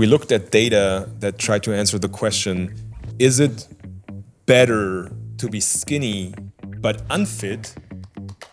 we 0.00 0.06
looked 0.06 0.32
at 0.32 0.50
data 0.50 1.06
that 1.18 1.36
tried 1.36 1.62
to 1.62 1.74
answer 1.74 1.98
the 1.98 2.08
question 2.08 2.58
is 3.18 3.38
it 3.38 3.68
better 4.46 5.12
to 5.36 5.46
be 5.46 5.60
skinny 5.60 6.32
but 6.78 7.02
unfit, 7.10 7.74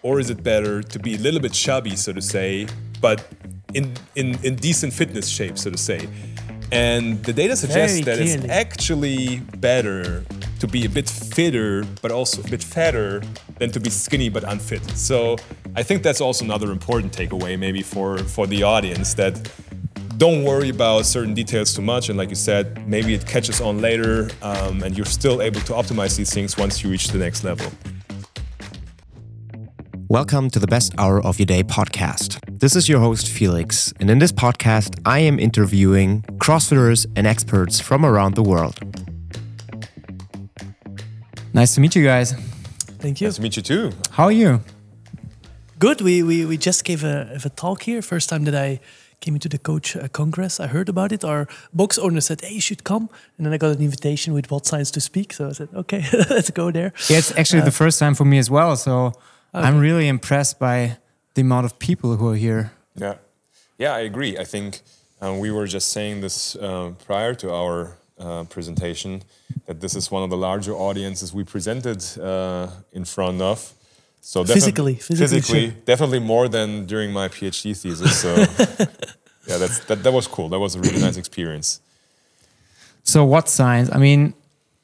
or 0.01 0.19
is 0.19 0.29
it 0.29 0.43
better 0.43 0.83
to 0.83 0.99
be 0.99 1.15
a 1.15 1.17
little 1.17 1.39
bit 1.39 1.53
chubby, 1.53 1.95
so 1.95 2.11
to 2.11 2.21
say, 2.21 2.67
but 2.99 3.25
in, 3.73 3.93
in, 4.15 4.37
in 4.43 4.57
decent 4.57 4.91
fitness 4.91 5.29
shape, 5.29 5.57
so 5.57 5.69
to 5.69 5.77
say? 5.77 6.09
And 6.73 7.23
the 7.23 7.31
data 7.31 7.55
suggests 7.55 8.01
Very 8.01 8.17
that 8.17 8.25
it's 8.25 8.49
actually 8.49 9.39
better 9.69 10.25
to 10.59 10.67
be 10.67 10.83
a 10.83 10.89
bit 10.89 11.09
fitter, 11.09 11.85
but 12.01 12.11
also 12.11 12.41
a 12.41 12.47
bit 12.49 12.61
fatter, 12.61 13.21
than 13.59 13.71
to 13.71 13.79
be 13.79 13.89
skinny 13.89 14.27
but 14.27 14.43
unfit. 14.43 14.83
So 14.97 15.37
I 15.77 15.83
think 15.83 16.03
that's 16.03 16.19
also 16.19 16.43
another 16.43 16.71
important 16.71 17.13
takeaway, 17.13 17.57
maybe 17.57 17.83
for 17.83 18.17
for 18.17 18.47
the 18.47 18.63
audience 18.63 19.13
that 19.13 19.33
don't 20.17 20.43
worry 20.43 20.69
about 20.69 21.05
certain 21.05 21.35
details 21.35 21.75
too 21.75 21.81
much. 21.83 22.09
And 22.09 22.17
like 22.17 22.29
you 22.29 22.35
said, 22.35 22.87
maybe 22.87 23.13
it 23.13 23.27
catches 23.27 23.61
on 23.61 23.81
later, 23.81 24.31
um, 24.41 24.81
and 24.81 24.97
you're 24.97 25.05
still 25.05 25.43
able 25.43 25.61
to 25.61 25.73
optimize 25.73 26.17
these 26.17 26.33
things 26.33 26.57
once 26.57 26.83
you 26.83 26.89
reach 26.89 27.09
the 27.09 27.19
next 27.19 27.43
level. 27.43 27.71
Welcome 30.09 30.49
to 30.51 30.59
the 30.59 30.65
Best 30.65 30.95
Hour 30.97 31.23
of 31.23 31.37
Your 31.37 31.45
Day 31.45 31.61
podcast. 31.61 32.39
This 32.59 32.75
is 32.75 32.89
your 32.89 32.99
host, 32.99 33.29
Felix, 33.29 33.93
and 33.99 34.09
in 34.09 34.17
this 34.17 34.31
podcast, 34.31 34.99
I 35.05 35.19
am 35.19 35.37
interviewing 35.37 36.23
CrossFitters 36.37 37.05
and 37.15 37.27
experts 37.27 37.79
from 37.79 38.03
around 38.03 38.33
the 38.33 38.43
world. 38.43 38.79
Nice 41.53 41.75
to 41.75 41.81
meet 41.81 41.95
you 41.95 42.03
guys. 42.03 42.33
Thank 42.99 43.21
you. 43.21 43.27
Nice 43.27 43.35
to 43.35 43.41
meet 43.43 43.55
you 43.55 43.61
too. 43.61 43.91
How 44.11 44.23
are 44.23 44.31
you? 44.31 44.61
Good. 45.77 46.01
We, 46.01 46.23
we, 46.23 46.43
we 46.45 46.57
just 46.57 46.85
gave 46.85 47.03
a, 47.03 47.39
a 47.45 47.49
talk 47.49 47.83
here. 47.83 48.01
First 48.01 48.29
time 48.29 48.45
that 48.45 48.55
I 48.55 48.79
came 49.19 49.35
into 49.35 49.49
the 49.49 49.57
coach 49.57 49.95
uh, 49.95 50.07
congress. 50.07 50.59
I 50.59 50.67
heard 50.67 50.89
about 50.89 51.11
it. 51.11 51.23
Our 51.23 51.47
box 51.73 51.97
owner 51.97 52.21
said, 52.21 52.41
"Hey, 52.41 52.53
you 52.53 52.61
should 52.61 52.83
come." 52.83 53.09
And 53.37 53.45
then 53.45 53.53
I 53.53 53.57
got 53.57 53.75
an 53.75 53.81
invitation 53.81 54.33
with 54.33 54.49
WOD 54.51 54.65
Science 54.65 54.91
to 54.91 55.01
speak. 55.01 55.33
So 55.33 55.49
I 55.49 55.53
said, 55.53 55.69
"Okay, 55.73 56.05
let's 56.29 56.51
go 56.51 56.71
there." 56.71 56.93
Yeah, 57.09 57.17
it's 57.17 57.31
actually 57.37 57.63
the 57.63 57.71
first 57.71 57.99
time 57.99 58.15
for 58.15 58.25
me 58.25 58.37
as 58.37 58.49
well. 58.49 58.75
So 58.75 59.13
I'm 59.53 59.79
really 59.79 60.07
impressed 60.07 60.59
by 60.59 60.97
the 61.33 61.41
amount 61.41 61.65
of 61.65 61.79
people 61.79 62.15
who 62.17 62.29
are 62.29 62.35
here. 62.35 62.71
Yeah, 62.95 63.15
yeah, 63.77 63.93
I 63.93 63.99
agree. 63.99 64.37
I 64.37 64.43
think 64.43 64.81
um, 65.21 65.39
we 65.39 65.51
were 65.51 65.67
just 65.67 65.89
saying 65.89 66.21
this 66.21 66.55
uh, 66.55 66.91
prior 67.05 67.33
to 67.35 67.53
our 67.53 67.97
uh, 68.19 68.43
presentation 68.45 69.21
that 69.65 69.81
this 69.81 69.95
is 69.95 70.11
one 70.11 70.23
of 70.23 70.29
the 70.29 70.37
larger 70.37 70.73
audiences 70.73 71.33
we 71.33 71.43
presented 71.43 72.03
uh, 72.19 72.69
in 72.91 73.05
front 73.05 73.41
of. 73.41 73.73
So 74.27 74.43
defi- 74.43 74.55
Physically, 74.55 74.95
physically, 74.95 75.39
physically, 75.39 75.65
sure. 75.69 75.79
definitely 75.85 76.19
more 76.19 76.49
than 76.49 76.85
during 76.85 77.13
my 77.13 77.29
PhD 77.29 77.73
thesis. 77.81 78.19
So 78.19 78.35
yeah, 79.47 79.57
that's 79.57 79.79
that, 79.85 80.03
that 80.03 80.11
was 80.11 80.27
cool. 80.27 80.49
That 80.49 80.59
was 80.59 80.75
a 80.75 80.81
really 80.81 80.99
nice 80.99 81.15
experience. 81.15 81.79
So, 83.03 83.23
WOD 83.23 83.47
Science? 83.47 83.89
I 83.89 83.99
mean, 83.99 84.33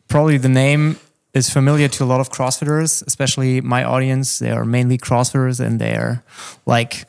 probably 0.08 0.38
the 0.38 0.48
name 0.48 0.98
is 1.34 1.50
familiar 1.50 1.90
to 1.90 2.06
a 2.06 2.08
lot 2.08 2.22
of 2.22 2.30
CrossFitters, 2.30 3.06
especially 3.06 3.60
my 3.60 3.84
audience. 3.84 4.40
They 4.40 4.52
are 4.52 4.64
mainly 4.64 4.98
CrossFitters 4.98 5.60
and 5.60 5.78
they're 5.78 6.24
like 6.66 7.06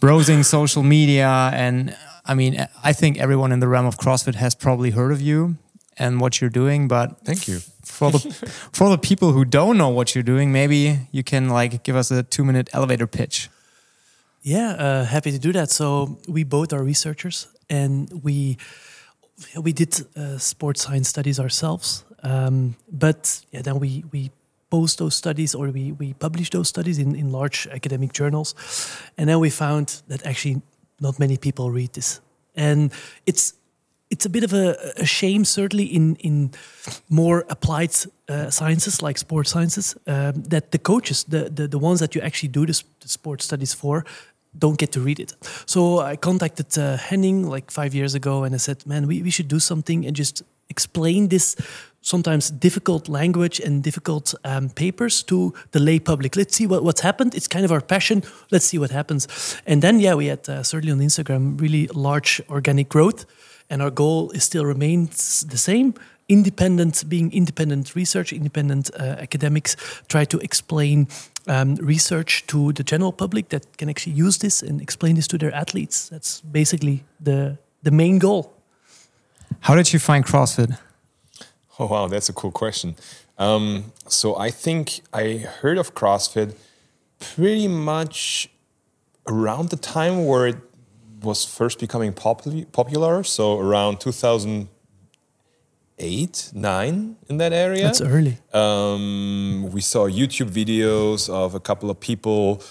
browsing 0.00 0.44
social 0.44 0.82
media. 0.82 1.50
And 1.52 1.94
I 2.24 2.32
mean, 2.32 2.66
I 2.82 2.94
think 2.94 3.18
everyone 3.18 3.52
in 3.52 3.60
the 3.60 3.68
realm 3.68 3.84
of 3.84 3.98
CrossFit 3.98 4.36
has 4.36 4.54
probably 4.54 4.92
heard 4.92 5.12
of 5.12 5.20
you 5.20 5.58
and 5.98 6.20
what 6.20 6.40
you're 6.40 6.50
doing. 6.50 6.88
But 6.88 7.24
Thank 7.24 7.48
you. 7.48 7.60
for 7.82 8.10
the 8.10 8.18
for 8.72 8.88
the 8.88 8.98
people 8.98 9.32
who 9.32 9.44
don't 9.44 9.76
know 9.76 9.88
what 9.88 10.14
you're 10.14 10.24
doing, 10.24 10.52
maybe 10.52 11.08
you 11.10 11.22
can 11.22 11.48
like 11.48 11.82
give 11.82 11.96
us 11.96 12.10
a 12.10 12.22
two 12.22 12.44
minute 12.44 12.68
elevator 12.72 13.06
pitch. 13.06 13.48
Yeah, 14.42 14.76
uh, 14.78 15.04
happy 15.04 15.32
to 15.32 15.38
do 15.38 15.52
that. 15.52 15.70
So 15.70 16.18
we 16.28 16.44
both 16.44 16.72
are 16.72 16.84
researchers, 16.84 17.48
and 17.68 18.22
we 18.22 18.58
we 19.56 19.72
did 19.72 20.06
uh, 20.16 20.38
sports 20.38 20.82
science 20.82 21.08
studies 21.08 21.40
ourselves. 21.40 22.04
Um, 22.22 22.76
but 22.90 23.44
yeah, 23.50 23.62
then 23.62 23.80
we 23.80 24.04
we 24.12 24.30
post 24.70 24.98
those 24.98 25.16
studies 25.16 25.54
or 25.54 25.70
we 25.70 25.92
we 25.92 26.14
publish 26.14 26.50
those 26.50 26.68
studies 26.68 26.98
in 26.98 27.14
in 27.14 27.32
large 27.32 27.68
academic 27.72 28.12
journals, 28.12 28.54
and 29.18 29.28
then 29.28 29.40
we 29.40 29.50
found 29.50 30.02
that 30.08 30.24
actually 30.26 30.62
not 31.00 31.18
many 31.18 31.36
people 31.36 31.70
read 31.70 31.92
this, 31.92 32.20
and 32.54 32.92
it's 33.26 33.54
it's 34.10 34.26
a 34.26 34.28
bit 34.28 34.44
of 34.44 34.52
a, 34.52 34.76
a 34.96 35.04
shame, 35.04 35.44
certainly 35.44 35.84
in 35.84 36.16
in 36.16 36.50
more 37.08 37.44
applied 37.48 37.90
uh, 38.28 38.50
sciences 38.50 39.02
like 39.02 39.18
sports 39.18 39.50
sciences, 39.50 39.96
um, 40.06 40.42
that 40.48 40.70
the 40.70 40.78
coaches, 40.78 41.24
the, 41.24 41.50
the 41.50 41.68
the 41.68 41.78
ones 41.78 41.98
that 41.98 42.14
you 42.14 42.22
actually 42.24 42.52
do 42.52 42.66
the, 42.66 42.82
the 43.00 43.08
sports 43.08 43.44
studies 43.44 43.74
for, 43.74 44.04
don't 44.58 44.78
get 44.78 44.92
to 44.92 45.00
read 45.00 45.18
it. 45.18 45.34
So 45.66 46.00
I 46.00 46.16
contacted 46.16 46.78
uh, 46.78 46.96
Henning 46.96 47.50
like 47.50 47.70
five 47.70 47.94
years 47.94 48.14
ago, 48.14 48.44
and 48.44 48.54
I 48.54 48.58
said, 48.58 48.86
"Man, 48.86 49.06
we, 49.06 49.22
we 49.22 49.30
should 49.30 49.48
do 49.48 49.58
something 49.58 50.06
and 50.06 50.16
just 50.16 50.42
explain 50.68 51.28
this." 51.28 51.56
Sometimes 52.00 52.52
difficult 52.52 53.08
language 53.08 53.58
and 53.66 53.82
difficult 53.82 54.32
um, 54.44 54.68
papers 54.68 55.24
to 55.24 55.52
the 55.72 55.80
lay 55.80 55.98
public. 55.98 56.36
Let's 56.36 56.54
see 56.54 56.64
what, 56.64 56.84
what's 56.84 57.00
happened. 57.00 57.34
It's 57.34 57.48
kind 57.48 57.64
of 57.64 57.72
our 57.72 57.80
passion. 57.80 58.22
Let's 58.52 58.64
see 58.64 58.78
what 58.78 58.92
happens. 58.92 59.26
And 59.66 59.82
then, 59.82 59.98
yeah, 59.98 60.14
we 60.14 60.26
had 60.26 60.48
uh, 60.48 60.62
certainly 60.62 60.92
on 60.92 61.00
Instagram 61.00 61.60
really 61.60 61.88
large 61.88 62.40
organic 62.48 62.88
growth 62.88 63.26
and 63.70 63.82
our 63.82 63.90
goal 63.90 64.30
is 64.30 64.44
still 64.44 64.64
remains 64.64 65.44
the 65.48 65.58
same 65.58 65.94
independent 66.28 67.04
being 67.08 67.32
independent 67.32 67.94
research 67.94 68.32
independent 68.32 68.90
uh, 68.98 69.16
academics 69.20 69.76
try 70.08 70.24
to 70.24 70.38
explain 70.38 71.06
um, 71.46 71.76
research 71.76 72.44
to 72.46 72.72
the 72.72 72.82
general 72.82 73.12
public 73.12 73.48
that 73.50 73.64
can 73.78 73.88
actually 73.88 74.12
use 74.12 74.38
this 74.38 74.62
and 74.62 74.80
explain 74.80 75.14
this 75.14 75.28
to 75.28 75.38
their 75.38 75.54
athletes 75.54 76.08
that's 76.08 76.40
basically 76.40 77.04
the 77.20 77.56
the 77.82 77.90
main 77.90 78.18
goal 78.18 78.56
How 79.60 79.74
did 79.74 79.92
you 79.92 79.98
find 79.98 80.24
CrossFit? 80.24 80.78
Oh 81.78 81.86
wow, 81.86 82.06
that's 82.06 82.30
a 82.30 82.32
cool 82.32 82.52
question. 82.52 82.96
Um, 83.36 83.92
so 84.08 84.34
I 84.34 84.50
think 84.50 85.02
I 85.12 85.44
heard 85.60 85.76
of 85.76 85.94
CrossFit 85.94 86.54
pretty 87.18 87.68
much 87.68 88.48
around 89.26 89.68
the 89.68 89.76
time 89.76 90.24
where 90.24 90.46
it 90.46 90.56
was 91.22 91.44
first 91.44 91.78
becoming 91.78 92.12
popul- 92.12 92.70
popular. 92.72 93.22
So 93.24 93.58
around 93.58 94.00
2008, 94.00 96.50
nine 96.54 97.16
in 97.28 97.38
that 97.38 97.52
area. 97.52 97.84
that's 97.84 98.00
early 98.00 98.38
Um, 98.52 99.70
we 99.72 99.80
saw 99.80 100.08
YouTube 100.08 100.50
videos 100.50 101.28
of 101.28 101.54
a 101.54 101.60
couple 101.60 101.90
of 101.90 102.00
people 102.00 102.62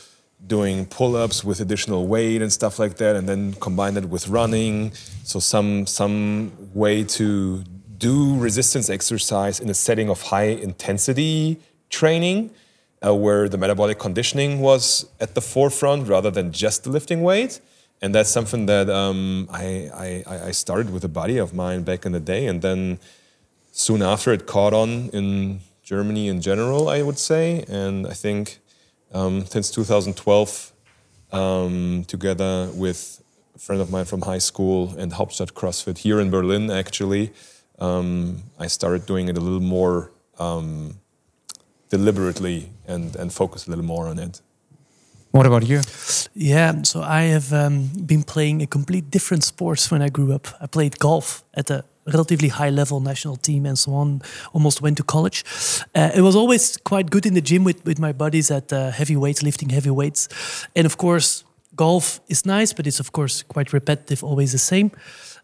doing 0.45 0.85
pull-ups 0.85 1.44
with 1.44 1.59
additional 1.59 2.06
weight 2.07 2.41
and 2.41 2.51
stuff 2.53 2.78
like 2.78 2.97
that, 2.97 3.16
and 3.16 3.28
then 3.28 3.53
combine 3.53 3.97
it 3.97 4.09
with 4.09 4.28
running. 4.28 4.91
So 5.23 5.39
some 5.39 5.88
some 5.88 6.51
way 6.73 7.03
to 7.03 7.63
do 7.97 8.38
resistance 8.38 8.89
exercise 8.89 9.59
in 9.59 9.69
a 9.69 9.73
setting 9.73 10.09
of 10.09 10.22
high 10.22 10.50
intensity 10.67 11.59
training, 11.89 12.51
uh, 13.06 13.16
where 13.16 13.50
the 13.50 13.57
metabolic 13.57 13.97
conditioning 13.97 14.59
was 14.59 15.06
at 15.19 15.33
the 15.33 15.41
forefront 15.41 16.07
rather 16.07 16.29
than 16.29 16.51
just 16.51 16.83
the 16.83 16.89
lifting 16.89 17.23
weight. 17.23 17.59
And 18.01 18.13
that's 18.13 18.29
something 18.29 18.66
that 18.67 18.89
um, 18.89 19.47
I, 19.51 20.23
I 20.28 20.47
I 20.47 20.51
started 20.51 20.91
with 20.91 21.03
a 21.03 21.07
buddy 21.07 21.38
of 21.38 21.53
mine 21.53 21.83
back 21.83 22.06
in 22.06 22.11
the 22.11 22.19
day, 22.19 22.45
and 22.45 22.61
then 22.61 23.00
soon 23.72 24.01
after 24.01 24.31
it 24.31 24.45
caught 24.45 24.73
on 24.73 25.09
in 25.09 25.59
Germany 25.83 26.28
in 26.28 26.41
general, 26.41 26.89
I 26.89 27.01
would 27.01 27.19
say. 27.19 27.63
And 27.67 28.07
I 28.07 28.13
think 28.13 28.59
um, 29.13 29.45
since 29.45 29.69
2012, 29.72 30.73
um, 31.31 32.06
together 32.07 32.69
with 32.73 33.22
a 33.56 33.59
friend 33.59 33.81
of 33.81 33.91
mine 33.91 34.06
from 34.06 34.22
high 34.22 34.39
school 34.39 34.95
and 34.97 35.12
Hauptstadt 35.13 35.53
CrossFit 35.53 36.00
here 36.00 36.19
in 36.19 36.29
Berlin, 36.29 36.72
actually, 36.72 37.31
um, 37.79 38.44
I 38.59 38.67
started 38.67 39.06
doing 39.06 39.27
it 39.27 39.38
a 39.38 39.41
little 39.41 39.59
more 39.59 40.12
um, 40.39 41.00
deliberately 41.89 42.72
and, 42.88 43.16
and 43.16 43.31
focus 43.31 43.67
a 43.67 43.69
little 43.69 43.85
more 43.85 44.07
on 44.07 44.19
it. 44.19 44.41
What 45.35 45.46
about 45.46 45.68
you? 45.68 45.81
Yeah, 46.34 46.84
so 46.84 47.01
I 47.01 47.23
have 47.23 47.51
um, 47.51 47.90
been 48.06 48.23
playing 48.23 48.62
a 48.62 48.68
complete 48.68 49.12
different 49.12 49.44
sports 49.44 49.91
when 49.91 50.01
I 50.01 50.07
grew 50.07 50.34
up. 50.34 50.47
I 50.62 50.68
played 50.68 50.98
golf 50.98 51.44
at 51.54 51.69
a 51.69 51.83
relatively 52.07 52.48
high 52.48 52.69
level 52.69 53.01
national 53.01 53.36
team 53.36 53.65
and 53.65 53.77
so 53.77 53.94
on. 53.95 54.21
Almost 54.54 54.81
went 54.81 54.95
to 54.95 55.04
college. 55.04 55.44
Uh, 55.94 56.12
it 56.15 56.21
was 56.21 56.38
always 56.38 56.77
quite 56.77 57.10
good 57.10 57.25
in 57.25 57.33
the 57.33 57.42
gym 57.42 57.65
with, 57.65 57.83
with 57.83 58.00
my 58.00 58.13
buddies 58.13 58.50
at 58.50 58.71
uh, 58.71 58.92
heavy 58.92 59.18
weights, 59.18 59.44
lifting 59.44 59.71
heavy 59.71 59.89
weights. 59.89 60.30
And 60.74 60.86
of 60.86 60.95
course, 60.95 61.44
golf 61.75 62.21
is 62.30 62.45
nice, 62.45 62.71
but 62.71 62.88
it's 62.88 63.01
of 63.01 63.12
course 63.12 63.44
quite 63.44 63.74
repetitive, 63.74 64.24
always 64.24 64.54
the 64.54 64.57
same. 64.57 64.89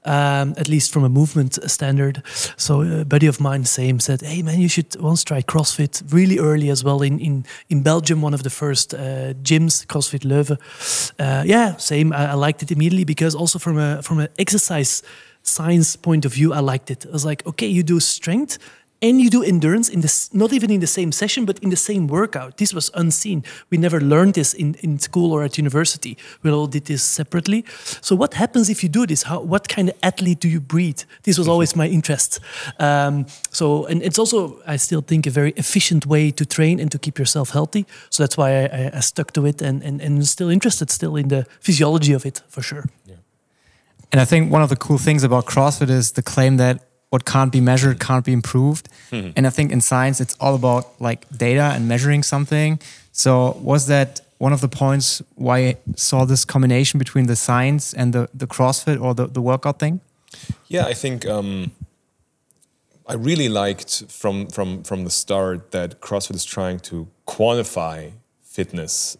Um, 0.03 0.55
at 0.57 0.67
least 0.67 0.91
from 0.91 1.03
a 1.03 1.09
movement 1.09 1.59
standard. 1.69 2.23
So 2.57 2.81
a 2.81 3.05
buddy 3.05 3.27
of 3.27 3.39
mine, 3.39 3.65
same, 3.65 3.99
said, 3.99 4.21
"Hey 4.21 4.41
man, 4.41 4.59
you 4.59 4.67
should 4.67 4.95
once 4.99 5.23
try 5.23 5.43
CrossFit." 5.43 6.01
Really 6.11 6.39
early 6.39 6.71
as 6.71 6.83
well 6.83 7.03
in 7.03 7.19
in 7.19 7.45
in 7.69 7.83
Belgium, 7.83 8.23
one 8.23 8.33
of 8.33 8.41
the 8.41 8.49
first 8.49 8.93
uh, 8.93 9.33
gyms, 9.43 9.85
CrossFit 9.85 10.25
Leuven. 10.25 10.57
Uh, 11.19 11.43
yeah, 11.45 11.77
same. 11.77 12.13
I, 12.13 12.31
I 12.31 12.33
liked 12.33 12.63
it 12.63 12.71
immediately 12.71 13.05
because 13.05 13.35
also 13.37 13.59
from 13.59 13.77
a 13.77 14.01
from 14.01 14.19
an 14.19 14.27
exercise 14.37 15.03
science 15.43 15.95
point 15.95 16.25
of 16.25 16.33
view, 16.33 16.53
I 16.53 16.59
liked 16.59 16.91
it. 16.91 17.05
I 17.05 17.11
was 17.11 17.25
like, 17.25 17.45
okay, 17.45 17.67
you 17.67 17.83
do 17.83 17.99
strength, 17.99 18.57
and 19.01 19.19
you 19.19 19.29
do 19.29 19.43
endurance 19.43 19.89
in 19.89 20.01
this 20.01 20.33
not 20.33 20.53
even 20.53 20.69
in 20.69 20.79
the 20.79 20.87
same 20.87 21.11
session 21.11 21.45
but 21.45 21.59
in 21.59 21.69
the 21.69 21.75
same 21.75 22.07
workout. 22.07 22.57
This 22.57 22.73
was 22.73 22.91
unseen. 22.93 23.43
We 23.69 23.77
never 23.77 23.99
learned 23.99 24.33
this 24.35 24.53
in, 24.53 24.75
in 24.81 24.99
school 24.99 25.31
or 25.31 25.43
at 25.43 25.57
university. 25.57 26.17
We 26.43 26.51
all 26.51 26.67
did 26.67 26.85
this 26.85 27.03
separately. 27.03 27.65
So 28.01 28.15
what 28.15 28.33
happens 28.35 28.69
if 28.69 28.83
you 28.83 28.89
do 28.89 29.05
this? 29.05 29.23
How, 29.23 29.39
what 29.41 29.67
kind 29.67 29.89
of 29.89 29.95
athlete 30.03 30.39
do 30.39 30.47
you 30.47 30.61
breed? 30.61 31.03
This 31.23 31.37
was 31.37 31.47
always 31.47 31.75
my 31.75 31.87
interest. 31.87 32.39
Um, 32.79 33.25
so 33.51 33.85
and 33.85 34.03
it's 34.03 34.19
also 34.19 34.61
i 34.67 34.77
still 34.77 35.01
think 35.01 35.27
a 35.27 35.31
very 35.31 35.53
efficient 35.57 36.05
way 36.05 36.31
to 36.31 36.45
train 36.45 36.79
and 36.79 36.91
to 36.91 36.99
keep 36.99 37.17
yourself 37.17 37.51
healthy. 37.51 37.85
So 38.09 38.23
that's 38.23 38.37
why 38.37 38.65
i, 38.65 38.91
I, 38.93 38.99
stuck 39.01 39.33
to 39.33 39.45
it 39.45 39.61
and, 39.61 39.83
and 39.83 40.01
and 40.01 40.27
still 40.27 40.49
interested 40.49 40.89
still 40.89 41.15
in 41.15 41.27
the 41.27 41.45
physiology 41.59 42.13
of 42.13 42.25
it 42.25 42.41
for 42.47 42.61
sure. 42.61 42.85
Yeah. 43.05 43.15
And 44.11 44.21
I 44.21 44.25
think 44.25 44.51
one 44.51 44.61
of 44.61 44.69
the 44.69 44.75
cool 44.75 44.97
things 44.97 45.23
about 45.23 45.45
CrossFit 45.45 45.89
is 45.89 46.11
the 46.11 46.21
claim 46.21 46.57
that 46.57 46.81
what 47.11 47.25
can't 47.25 47.51
be 47.51 47.61
measured 47.61 47.99
can't 47.99 48.25
be 48.25 48.31
improved. 48.31 48.87
And 49.35 49.45
I 49.45 49.49
think 49.51 49.71
in 49.71 49.81
science, 49.81 50.21
it's 50.21 50.35
all 50.39 50.55
about 50.55 50.99
like 50.99 51.27
data 51.37 51.73
and 51.75 51.87
measuring 51.87 52.23
something. 52.23 52.79
So 53.11 53.57
was 53.61 53.87
that 53.87 54.21
one 54.37 54.53
of 54.53 54.61
the 54.61 54.69
points 54.69 55.21
why 55.35 55.57
I 55.57 55.77
saw 55.95 56.25
this 56.25 56.45
combination 56.45 56.97
between 56.97 57.27
the 57.27 57.35
science 57.35 57.93
and 57.93 58.13
the, 58.13 58.29
the 58.33 58.47
CrossFit 58.47 58.99
or 58.99 59.13
the, 59.13 59.27
the 59.27 59.41
workout 59.41 59.77
thing? 59.77 59.99
Yeah, 60.69 60.85
I 60.85 60.93
think 60.93 61.27
um, 61.27 61.73
I 63.05 63.15
really 63.15 63.49
liked 63.49 64.05
from 64.07 64.47
from 64.47 64.83
from 64.83 65.03
the 65.03 65.09
start 65.09 65.71
that 65.71 65.99
CrossFit 65.99 66.35
is 66.35 66.45
trying 66.45 66.79
to 66.89 67.07
quantify 67.27 68.11
fitness, 68.41 69.17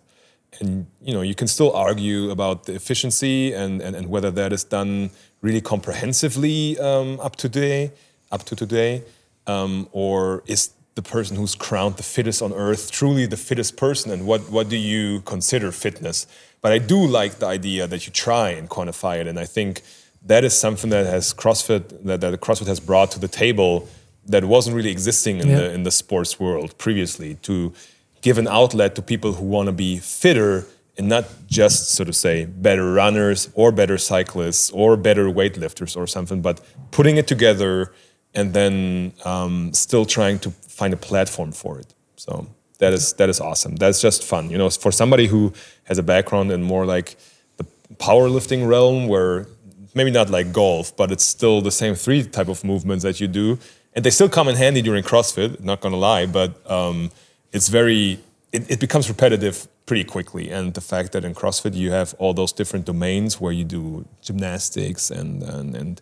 and 0.62 0.88
you 1.02 1.14
know 1.14 1.22
you 1.22 1.36
can 1.36 1.48
still 1.48 1.74
argue 1.74 2.32
about 2.32 2.64
the 2.68 2.74
efficiency 2.74 3.54
and 3.54 3.82
and, 3.82 3.96
and 3.98 4.08
whether 4.08 4.32
that 4.32 4.54
is 4.54 4.64
done 4.64 5.10
really 5.42 5.62
comprehensively 5.62 6.78
um, 6.80 7.20
up 7.20 7.36
to 7.38 7.50
today, 7.50 7.92
up 8.32 8.44
to 8.46 8.56
today, 8.56 9.04
um, 9.48 9.88
or 9.92 10.44
is 10.46 10.70
the 10.96 11.02
person 11.02 11.36
who's 11.38 11.56
crowned 11.56 11.98
the 11.98 12.04
fittest 12.04 12.42
on 12.42 12.54
earth 12.54 12.92
truly 12.92 13.26
the 13.26 13.38
fittest 13.38 13.76
person, 13.78 14.12
and 14.12 14.26
what 14.26 14.42
what 14.50 14.70
do 14.70 14.78
you 14.78 15.22
consider 15.22 15.72
fitness? 15.72 16.28
But 16.62 16.72
I 16.72 16.78
do 16.78 16.98
like 17.08 17.40
the 17.40 17.48
idea 17.48 17.88
that 17.88 18.06
you 18.06 18.12
try 18.14 18.50
and 18.52 18.70
quantify 18.70 19.20
it, 19.20 19.28
and 19.28 19.40
I 19.40 19.46
think 19.46 19.82
that 20.28 20.44
is 20.44 20.54
something 20.58 20.92
that 20.92 21.06
has 21.08 21.34
CrossFit 21.34 22.04
that, 22.06 22.22
that 22.22 22.40
CrossFit 22.42 22.68
has 22.68 22.80
brought 22.80 23.10
to 23.12 23.20
the 23.20 23.28
table 23.28 23.88
that 24.28 24.44
wasn't 24.46 24.76
really 24.76 24.92
existing 24.92 25.40
in 25.40 25.48
Yeah. 25.50 25.58
the 25.60 25.74
in 25.74 25.84
the 25.84 25.92
sports 25.92 26.40
world 26.40 26.78
previously 26.78 27.36
to 27.42 27.74
give 28.22 28.38
an 28.38 28.48
outlet 28.48 28.94
to 28.96 29.02
people 29.02 29.34
who 29.34 29.46
want 29.46 29.66
to 29.68 29.72
be 29.72 29.98
fitter 29.98 30.66
and 31.02 31.10
not 31.10 31.26
just 31.48 31.90
so 31.96 32.04
to 32.04 32.14
say 32.14 32.46
better 32.46 32.94
runners 32.94 33.50
or 33.56 33.72
better 33.72 33.98
cyclists 33.98 34.70
or 34.70 34.96
better 34.96 35.26
weightlifters 35.26 35.98
or 35.98 36.06
something 36.06 36.40
but 36.42 36.62
putting 36.92 37.18
it 37.18 37.28
together 37.28 37.92
and 38.36 38.54
then 38.54 39.12
um, 39.26 39.74
still 39.74 40.06
trying 40.06 40.38
to 40.38 40.52
find 40.52 40.94
a 40.94 41.02
platform 41.10 41.52
for 41.52 41.80
it 41.80 41.90
so 42.16 42.46
that 42.78 42.94
is 42.94 43.14
that 43.14 43.30
is 43.30 43.40
awesome 43.40 43.76
that's 43.78 44.00
just 44.00 44.24
fun 44.24 44.52
you 44.52 44.60
know 44.60 44.70
for 44.70 44.92
somebody 44.92 45.26
who 45.26 45.52
has 45.90 45.98
a 45.98 46.04
background 46.04 46.52
in 46.52 46.62
more 46.62 46.86
like 46.86 47.18
the 47.58 47.66
powerlifting 47.96 48.68
realm 48.68 49.08
where 49.08 49.48
maybe 49.94 50.12
not 50.12 50.30
like 50.30 50.54
golf, 50.54 50.96
but 50.96 51.12
it's 51.12 51.24
still 51.24 51.62
the 51.62 51.72
same 51.72 51.96
three 51.96 52.24
type 52.24 52.48
of 52.48 52.64
movements 52.64 53.04
that 53.04 53.20
you 53.20 53.28
do, 53.28 53.60
and 53.94 54.06
they 54.06 54.10
still 54.10 54.30
come 54.30 54.48
in 54.48 54.56
handy 54.56 54.82
during 54.82 55.04
CrossFit. 55.04 55.60
Not 55.60 55.82
gonna 55.82 55.98
lie, 55.98 56.26
but 56.26 56.70
um, 56.70 57.12
it's 57.52 57.68
very 57.68 58.20
it, 58.52 58.70
it 58.72 58.80
becomes 58.80 59.10
repetitive 59.10 59.68
pretty 59.86 60.04
quickly. 60.04 60.50
And 60.50 60.74
the 60.74 60.82
fact 60.82 61.12
that 61.12 61.26
in 61.26 61.34
CrossFit 61.34 61.74
you 61.74 61.92
have 61.92 62.16
all 62.18 62.34
those 62.34 62.54
different 62.54 62.86
domains 62.86 63.42
where 63.42 63.52
you 63.52 63.64
do 63.64 64.06
gymnastics 64.22 65.12
and 65.12 65.44
and, 65.44 65.76
and 65.76 66.02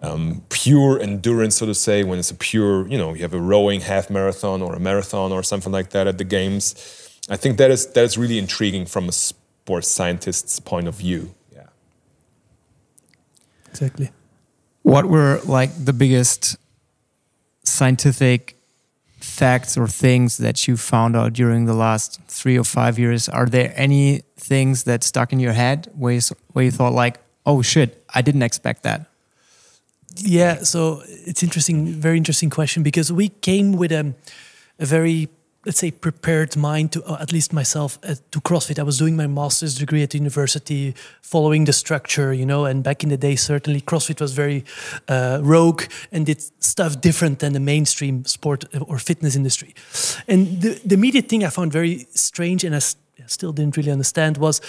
um, 0.00 0.44
pure 0.48 1.00
endurance, 1.00 1.56
so 1.56 1.66
to 1.66 1.74
say, 1.74 2.04
when 2.04 2.18
it's 2.18 2.30
a 2.30 2.34
pure, 2.34 2.86
you 2.88 2.96
know, 2.96 3.14
you 3.14 3.22
have 3.22 3.34
a 3.34 3.40
rowing 3.40 3.80
half 3.80 4.10
marathon 4.10 4.62
or 4.62 4.74
a 4.74 4.80
marathon 4.80 5.32
or 5.32 5.42
something 5.42 5.72
like 5.72 5.90
that 5.90 6.06
at 6.06 6.18
the 6.18 6.24
games. 6.24 7.18
I 7.28 7.36
think 7.36 7.58
that 7.58 7.70
is 7.70 7.86
that 7.88 8.04
is 8.04 8.16
really 8.16 8.38
intriguing 8.38 8.86
from 8.86 9.08
a 9.08 9.12
sports 9.12 9.88
scientist's 9.88 10.60
point 10.60 10.88
of 10.88 10.94
view. 10.94 11.34
Yeah. 11.52 11.66
exactly 13.68 14.10
What 14.82 15.06
were 15.06 15.40
like 15.44 15.70
the 15.84 15.92
biggest 15.92 16.56
scientific 17.64 18.57
facts 19.38 19.76
or 19.78 19.86
things 19.86 20.38
that 20.38 20.66
you 20.66 20.76
found 20.76 21.16
out 21.16 21.32
during 21.32 21.66
the 21.66 21.74
last 21.74 22.20
three 22.26 22.58
or 22.58 22.64
five 22.64 22.98
years? 22.98 23.28
Are 23.28 23.46
there 23.46 23.72
any 23.76 24.22
things 24.36 24.84
that 24.84 25.04
stuck 25.04 25.32
in 25.32 25.38
your 25.38 25.52
head 25.52 25.88
where 25.94 26.14
you, 26.14 26.20
where 26.52 26.64
you 26.64 26.72
thought 26.72 26.92
like, 26.92 27.20
oh 27.46 27.62
shit, 27.62 28.04
I 28.12 28.20
didn't 28.22 28.42
expect 28.42 28.82
that? 28.82 29.06
Yeah, 30.16 30.64
so 30.64 31.02
it's 31.06 31.42
interesting, 31.42 31.86
very 31.86 32.16
interesting 32.16 32.50
question 32.50 32.82
because 32.82 33.12
we 33.12 33.28
came 33.28 33.72
with 33.72 33.92
a, 33.92 34.14
a 34.78 34.86
very, 34.86 35.28
let's 35.68 35.80
say, 35.80 35.90
prepared 35.90 36.56
mind 36.56 36.92
to, 36.92 37.04
uh, 37.04 37.18
at 37.20 37.30
least 37.30 37.52
myself, 37.52 37.98
uh, 38.02 38.14
to 38.30 38.40
CrossFit. 38.40 38.78
I 38.78 38.82
was 38.82 38.96
doing 38.96 39.16
my 39.16 39.26
master's 39.26 39.74
degree 39.74 40.02
at 40.02 40.10
the 40.10 40.18
university, 40.18 40.94
following 41.20 41.66
the 41.66 41.74
structure, 41.74 42.32
you 42.32 42.46
know, 42.46 42.64
and 42.64 42.82
back 42.82 43.02
in 43.02 43.10
the 43.10 43.18
day, 43.18 43.36
certainly 43.36 43.82
CrossFit 43.82 44.18
was 44.18 44.32
very 44.32 44.64
uh, 45.08 45.40
rogue 45.42 45.82
and 46.10 46.24
did 46.24 46.42
stuff 46.64 47.02
different 47.02 47.40
than 47.40 47.52
the 47.52 47.60
mainstream 47.60 48.24
sport 48.24 48.64
uh, 48.74 48.78
or 48.80 48.98
fitness 48.98 49.36
industry. 49.36 49.74
And 50.26 50.62
the, 50.62 50.80
the 50.86 50.94
immediate 50.94 51.28
thing 51.28 51.44
I 51.44 51.50
found 51.50 51.70
very 51.70 52.06
strange 52.14 52.64
and 52.64 52.74
I 52.74 52.80
still 53.26 53.52
didn't 53.52 53.76
really 53.76 53.92
understand 53.92 54.38
was 54.38 54.62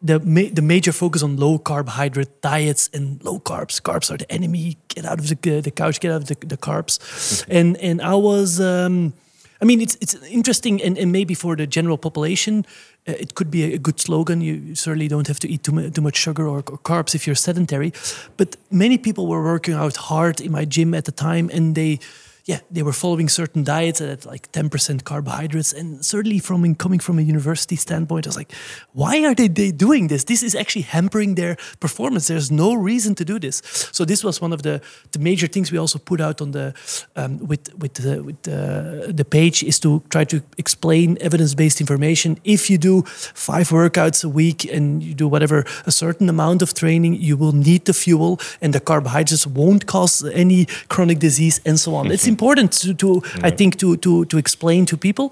the 0.00 0.20
ma- 0.20 0.52
the 0.52 0.62
major 0.62 0.92
focus 0.92 1.24
on 1.24 1.36
low 1.36 1.58
carbohydrate 1.58 2.42
diets 2.42 2.88
and 2.94 3.20
low 3.24 3.40
carbs. 3.40 3.82
Carbs 3.82 4.08
are 4.12 4.18
the 4.18 4.30
enemy. 4.30 4.76
Get 4.86 5.04
out 5.04 5.18
of 5.18 5.26
the, 5.26 5.60
the 5.60 5.72
couch. 5.72 5.98
Get 5.98 6.12
out 6.12 6.22
of 6.22 6.28
the, 6.28 6.36
the 6.46 6.56
carbs. 6.56 7.44
and 7.48 7.76
and 7.78 8.00
I 8.00 8.14
was. 8.14 8.60
Um, 8.60 9.14
I 9.62 9.64
mean, 9.64 9.80
it's 9.80 9.96
it's 10.00 10.14
interesting, 10.30 10.82
and, 10.82 10.98
and 10.98 11.12
maybe 11.12 11.34
for 11.34 11.56
the 11.56 11.66
general 11.66 11.98
population, 11.98 12.66
uh, 13.06 13.12
it 13.12 13.34
could 13.34 13.50
be 13.50 13.74
a, 13.74 13.78
good 13.78 14.00
slogan. 14.00 14.40
You, 14.40 14.74
certainly 14.74 15.08
don't 15.08 15.28
have 15.28 15.38
to 15.40 15.48
eat 15.48 15.62
too, 15.62 15.90
too 15.90 16.02
much 16.02 16.16
sugar 16.16 16.46
or, 16.46 16.58
or 16.58 16.78
carbs 16.78 17.14
if 17.14 17.26
you're 17.26 17.36
sedentary. 17.36 17.92
But 18.36 18.56
many 18.70 18.98
people 18.98 19.26
were 19.26 19.42
working 19.42 19.74
out 19.74 19.96
hard 19.96 20.40
in 20.40 20.52
my 20.52 20.64
gym 20.64 20.94
at 20.94 21.04
the 21.04 21.12
time, 21.12 21.50
and 21.52 21.74
they 21.74 21.98
yeah, 22.46 22.60
they 22.70 22.82
were 22.82 22.92
following 22.92 23.30
certain 23.30 23.64
diets 23.64 24.02
at 24.02 24.26
like 24.26 24.52
10% 24.52 25.04
carbohydrates. 25.04 25.72
And 25.72 26.04
certainly 26.04 26.38
from 26.38 26.74
coming 26.74 26.98
from 26.98 27.18
a 27.18 27.22
university 27.22 27.76
standpoint, 27.76 28.26
I 28.26 28.28
was 28.28 28.36
like, 28.36 28.52
why 28.92 29.24
are 29.24 29.34
they, 29.34 29.48
they 29.48 29.70
doing 29.70 30.08
this? 30.08 30.24
This 30.24 30.42
is 30.42 30.54
actually 30.54 30.82
hampering 30.82 31.36
their 31.36 31.56
performance. 31.80 32.28
There's 32.28 32.50
no 32.50 32.74
reason 32.74 33.14
to 33.14 33.24
do 33.24 33.38
this. 33.38 33.62
So 33.92 34.04
this 34.04 34.22
was 34.22 34.42
one 34.42 34.52
of 34.52 34.62
the, 34.62 34.82
the 35.12 35.18
major 35.20 35.46
things 35.46 35.72
we 35.72 35.78
also 35.78 35.98
put 35.98 36.20
out 36.20 36.42
on 36.42 36.50
the 36.50 36.74
um, 37.16 37.38
with 37.38 37.74
with 37.78 37.94
the, 37.94 38.22
with 38.22 38.42
the, 38.42 39.12
the 39.14 39.24
page 39.24 39.62
is 39.62 39.80
to 39.80 40.02
try 40.10 40.24
to 40.24 40.42
explain 40.58 41.16
evidence-based 41.22 41.80
information. 41.80 42.38
If 42.44 42.68
you 42.68 42.76
do 42.76 43.02
five 43.02 43.70
workouts 43.70 44.22
a 44.22 44.28
week 44.28 44.64
and 44.70 45.02
you 45.02 45.14
do 45.14 45.28
whatever 45.28 45.64
a 45.86 45.92
certain 45.92 46.28
amount 46.28 46.60
of 46.60 46.74
training, 46.74 47.14
you 47.14 47.38
will 47.38 47.52
need 47.52 47.86
the 47.86 47.94
fuel, 47.94 48.38
and 48.60 48.74
the 48.74 48.80
carbohydrates 48.80 49.46
won't 49.46 49.86
cause 49.86 50.22
any 50.24 50.66
chronic 50.88 51.20
disease 51.20 51.60
and 51.64 51.80
so 51.80 51.94
on. 51.94 52.10
It's 52.14 52.26
important 52.34 52.68
to, 52.82 52.94
to 52.94 53.08
I 53.48 53.50
think 53.58 53.72
to, 53.76 53.96
to 53.96 54.24
to 54.30 54.36
explain 54.38 54.86
to 54.86 54.96
people. 54.96 55.26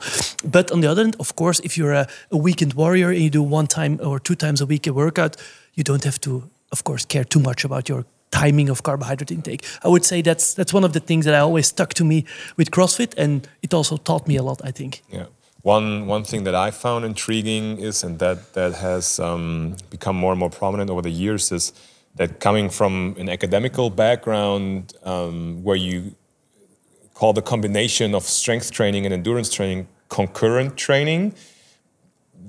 But 0.56 0.66
on 0.74 0.80
the 0.80 0.90
other 0.90 1.02
hand, 1.02 1.16
of 1.18 1.30
course, 1.34 1.58
if 1.64 1.72
you're 1.78 1.96
a, 2.02 2.06
a 2.30 2.36
weekend 2.46 2.72
warrior 2.74 3.08
and 3.10 3.22
you 3.26 3.30
do 3.30 3.44
one 3.58 3.66
time 3.66 3.94
or 4.08 4.20
two 4.20 4.36
times 4.36 4.60
a 4.60 4.66
week 4.66 4.86
a 4.86 4.92
workout, 4.92 5.36
you 5.74 5.84
don't 5.84 6.04
have 6.04 6.18
to, 6.20 6.30
of 6.70 6.82
course, 6.82 7.06
care 7.06 7.24
too 7.24 7.40
much 7.40 7.64
about 7.64 7.88
your 7.88 8.04
timing 8.30 8.70
of 8.70 8.82
carbohydrate 8.82 9.34
intake. 9.34 9.62
I 9.84 9.88
would 9.88 10.04
say 10.04 10.22
that's 10.22 10.54
that's 10.54 10.72
one 10.72 10.86
of 10.86 10.92
the 10.92 11.00
things 11.00 11.24
that 11.24 11.34
I 11.34 11.38
always 11.38 11.66
stuck 11.66 11.94
to 11.94 12.04
me 12.04 12.24
with 12.56 12.70
CrossFit, 12.70 13.14
and 13.18 13.48
it 13.62 13.74
also 13.74 13.96
taught 13.96 14.26
me 14.26 14.38
a 14.38 14.42
lot. 14.42 14.60
I 14.64 14.72
think. 14.72 15.02
Yeah. 15.08 15.26
One 15.62 16.06
one 16.08 16.24
thing 16.24 16.44
that 16.44 16.54
I 16.68 16.70
found 16.72 17.04
intriguing 17.04 17.78
is, 17.78 18.04
and 18.04 18.18
that 18.18 18.38
that 18.52 18.72
has 18.74 19.20
um, 19.20 19.76
become 19.90 20.16
more 20.16 20.32
and 20.32 20.38
more 20.38 20.50
prominent 20.50 20.90
over 20.90 21.02
the 21.02 21.10
years, 21.24 21.52
is 21.52 21.72
that 22.16 22.40
coming 22.40 22.70
from 22.70 23.14
an 23.18 23.28
academical 23.28 23.90
background 23.90 24.92
um, 25.04 25.62
where 25.64 25.76
you 25.78 26.14
call 27.14 27.32
the 27.32 27.42
combination 27.42 28.14
of 28.14 28.24
strength 28.24 28.70
training 28.70 29.04
and 29.06 29.12
endurance 29.12 29.50
training 29.50 29.88
concurrent 30.08 30.76
training, 30.76 31.34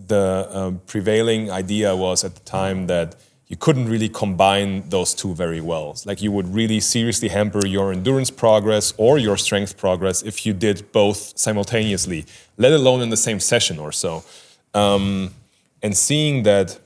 the 0.07 0.47
um, 0.51 0.81
prevailing 0.85 1.49
idea 1.49 1.95
was 1.95 2.23
at 2.23 2.35
the 2.35 2.41
time 2.41 2.87
that 2.87 3.15
you 3.47 3.57
couldn't 3.57 3.87
really 3.87 4.09
combine 4.09 4.89
those 4.89 5.13
two 5.13 5.33
very 5.35 5.61
well. 5.61 5.95
Like 6.05 6.21
you 6.21 6.31
would 6.31 6.53
really 6.53 6.79
seriously 6.79 7.29
hamper 7.29 7.65
your 7.65 7.91
endurance 7.91 8.31
progress 8.31 8.93
or 8.97 9.17
your 9.17 9.37
strength 9.37 9.77
progress 9.77 10.23
if 10.23 10.45
you 10.45 10.53
did 10.53 10.91
both 10.91 11.37
simultaneously, 11.37 12.25
let 12.57 12.73
alone 12.73 13.01
in 13.01 13.09
the 13.09 13.17
same 13.17 13.39
session 13.39 13.79
or 13.79 13.91
so. 13.91 14.23
Um, 14.73 15.33
and 15.83 15.95
seeing 15.95 16.43
that 16.43 16.79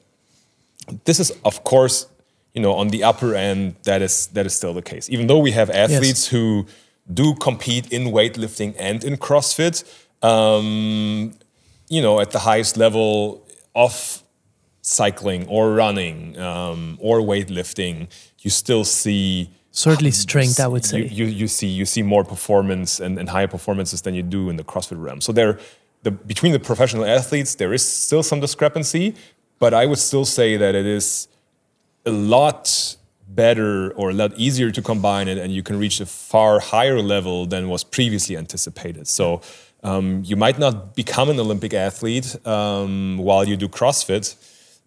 this 1.05 1.19
is, 1.19 1.31
of 1.45 1.63
course, 1.63 2.07
you 2.53 2.61
know, 2.61 2.73
on 2.73 2.89
the 2.89 3.03
upper 3.03 3.35
end, 3.35 3.75
that 3.83 4.01
is 4.01 4.27
that 4.27 4.45
is 4.45 4.53
still 4.53 4.73
the 4.73 4.81
case. 4.81 5.09
Even 5.09 5.27
though 5.27 5.39
we 5.39 5.51
have 5.51 5.69
athletes 5.69 6.27
who 6.27 6.65
do 7.13 7.35
compete 7.35 7.91
in 7.91 8.05
weightlifting 8.05 8.75
and 8.77 9.03
in 9.03 9.17
CrossFit, 9.17 9.83
um, 10.21 11.33
you 11.89 12.01
know, 12.01 12.19
at 12.19 12.31
the 12.31 12.39
highest 12.39 12.77
level 12.77 13.47
of 13.75 14.21
cycling 14.81 15.47
or 15.47 15.73
running 15.73 16.37
um, 16.39 16.97
or 17.01 17.19
weightlifting, 17.19 18.07
you 18.39 18.49
still 18.49 18.83
see 18.83 19.49
Certainly 19.71 20.11
strength, 20.11 20.59
I 20.59 20.67
would 20.67 20.83
say. 20.83 21.03
you, 21.03 21.03
you, 21.03 21.25
you 21.25 21.47
see 21.47 21.67
you 21.67 21.85
see 21.85 22.01
more 22.01 22.23
performance 22.23 22.99
and, 22.99 23.19
and 23.19 23.29
higher 23.29 23.47
performances 23.47 24.01
than 24.01 24.15
you 24.15 24.23
do 24.23 24.49
in 24.49 24.55
the 24.55 24.63
CrossFit 24.63 24.99
realm. 24.99 25.21
So 25.21 25.31
there, 25.31 25.59
the 26.01 26.09
between 26.09 26.51
the 26.51 26.59
professional 26.59 27.05
athletes, 27.05 27.53
there 27.55 27.73
is 27.73 27.87
still 27.87 28.23
some 28.23 28.39
discrepancy, 28.39 29.13
but 29.59 29.75
I 29.75 29.85
would 29.85 29.99
still 29.99 30.25
say 30.25 30.57
that 30.57 30.73
it 30.73 30.87
is 30.87 31.27
a 32.07 32.11
lot 32.11 32.97
better 33.27 33.91
or 33.91 34.09
a 34.11 34.13
lot 34.13 34.33
easier 34.37 34.71
to 34.71 34.81
combine 34.81 35.27
it, 35.27 35.37
and 35.37 35.53
you 35.53 35.63
can 35.63 35.77
reach 35.77 35.99
a 35.99 36.05
far 36.05 36.59
higher 36.59 37.01
level 37.01 37.45
than 37.45 37.69
was 37.69 37.83
previously 37.83 38.37
anticipated. 38.37 39.07
So. 39.07 39.41
Um, 39.83 40.23
you 40.25 40.35
might 40.35 40.57
not 40.57 40.95
become 40.95 41.29
an 41.29 41.39
Olympic 41.39 41.71
athlete 41.71 42.35
um, 42.47 43.19
while 43.19 43.47
you 43.47 43.55
do 43.55 43.67
CrossFit, 43.67 44.35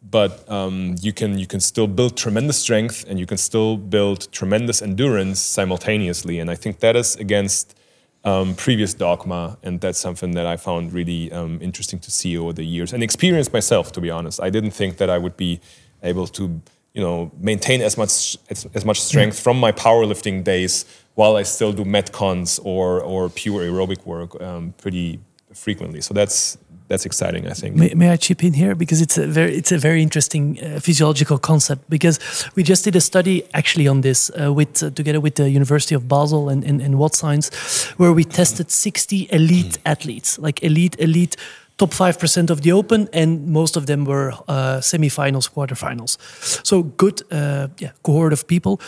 but 0.02 0.50
um, 0.50 0.96
you 1.00 1.12
can 1.12 1.38
you 1.38 1.46
can 1.46 1.60
still 1.60 1.86
build 1.86 2.16
tremendous 2.16 2.58
strength 2.58 3.04
and 3.08 3.18
you 3.18 3.26
can 3.26 3.36
still 3.36 3.76
build 3.76 4.30
tremendous 4.32 4.82
endurance 4.82 5.38
simultaneously. 5.40 6.38
And 6.38 6.50
I 6.50 6.54
think 6.54 6.80
that 6.80 6.96
is 6.96 7.16
against 7.16 7.78
um, 8.24 8.54
previous 8.54 8.94
dogma, 8.94 9.58
and 9.62 9.80
that's 9.80 9.98
something 9.98 10.32
that 10.32 10.46
I 10.46 10.56
found 10.56 10.92
really 10.92 11.32
um, 11.32 11.58
interesting 11.62 11.98
to 12.00 12.10
see 12.10 12.36
over 12.36 12.52
the 12.52 12.64
years 12.64 12.92
and 12.92 13.02
experience 13.02 13.52
myself. 13.52 13.92
To 13.92 14.00
be 14.00 14.10
honest, 14.10 14.40
I 14.42 14.50
didn't 14.50 14.72
think 14.72 14.98
that 14.98 15.08
I 15.08 15.18
would 15.18 15.36
be 15.36 15.60
able 16.02 16.26
to 16.28 16.60
you 16.94 17.02
know 17.02 17.30
maintain 17.38 17.80
as 17.82 17.96
much 17.96 18.36
as, 18.50 18.66
as 18.74 18.84
much 18.84 19.00
strength 19.00 19.38
from 19.38 19.58
my 19.58 19.72
powerlifting 19.72 20.42
days 20.44 20.84
while 21.14 21.36
I 21.36 21.44
still 21.44 21.72
do 21.72 21.84
metcons 21.84 22.60
or 22.64 23.00
or 23.00 23.28
pure 23.28 23.62
aerobic 23.62 24.06
work 24.06 24.40
um, 24.40 24.74
pretty 24.78 25.20
frequently. 25.52 26.00
So 26.00 26.14
that's 26.14 26.58
that's 26.90 27.06
exciting. 27.06 27.46
I 27.46 27.54
think. 27.54 27.76
May, 27.76 27.94
may 27.94 28.10
I 28.10 28.16
chip 28.16 28.42
in 28.42 28.52
here 28.52 28.74
because 28.74 29.00
it's 29.00 29.16
a 29.16 29.26
very 29.26 29.54
it's 29.54 29.72
a 29.72 29.78
very 29.78 30.02
interesting 30.02 30.58
uh, 30.58 30.80
physiological 30.80 31.38
concept 31.38 31.88
because 31.88 32.18
we 32.56 32.62
just 32.62 32.84
did 32.84 32.96
a 32.96 33.00
study 33.00 33.44
actually 33.54 33.86
on 33.88 34.00
this 34.00 34.30
uh, 34.30 34.52
with 34.52 34.82
uh, 34.82 34.90
together 34.90 35.20
with 35.20 35.34
the 35.36 35.48
University 35.50 35.94
of 35.94 36.08
Basel 36.08 36.48
and, 36.48 36.64
and, 36.64 36.80
and 36.80 36.98
WOD 36.98 37.14
Science, 37.14 37.50
where 37.98 38.12
we 38.12 38.24
tested 38.24 38.70
60 38.70 39.28
elite 39.30 39.78
athletes, 39.86 40.38
like 40.38 40.62
elite 40.64 40.96
elite 40.98 41.36
top 41.80 41.90
5% 41.92 42.50
of 42.50 42.60
the 42.60 42.72
open 42.72 43.08
and 43.12 43.46
most 43.46 43.76
of 43.76 43.86
them 43.86 44.04
were 44.04 44.32
uh, 44.48 44.80
semifinals 44.80 45.48
quarterfinals. 45.50 46.18
So 46.66 46.82
good 46.82 47.22
uh, 47.32 47.68
yeah 47.78 47.92
cohort 48.02 48.32
of 48.32 48.46
people. 48.46 48.80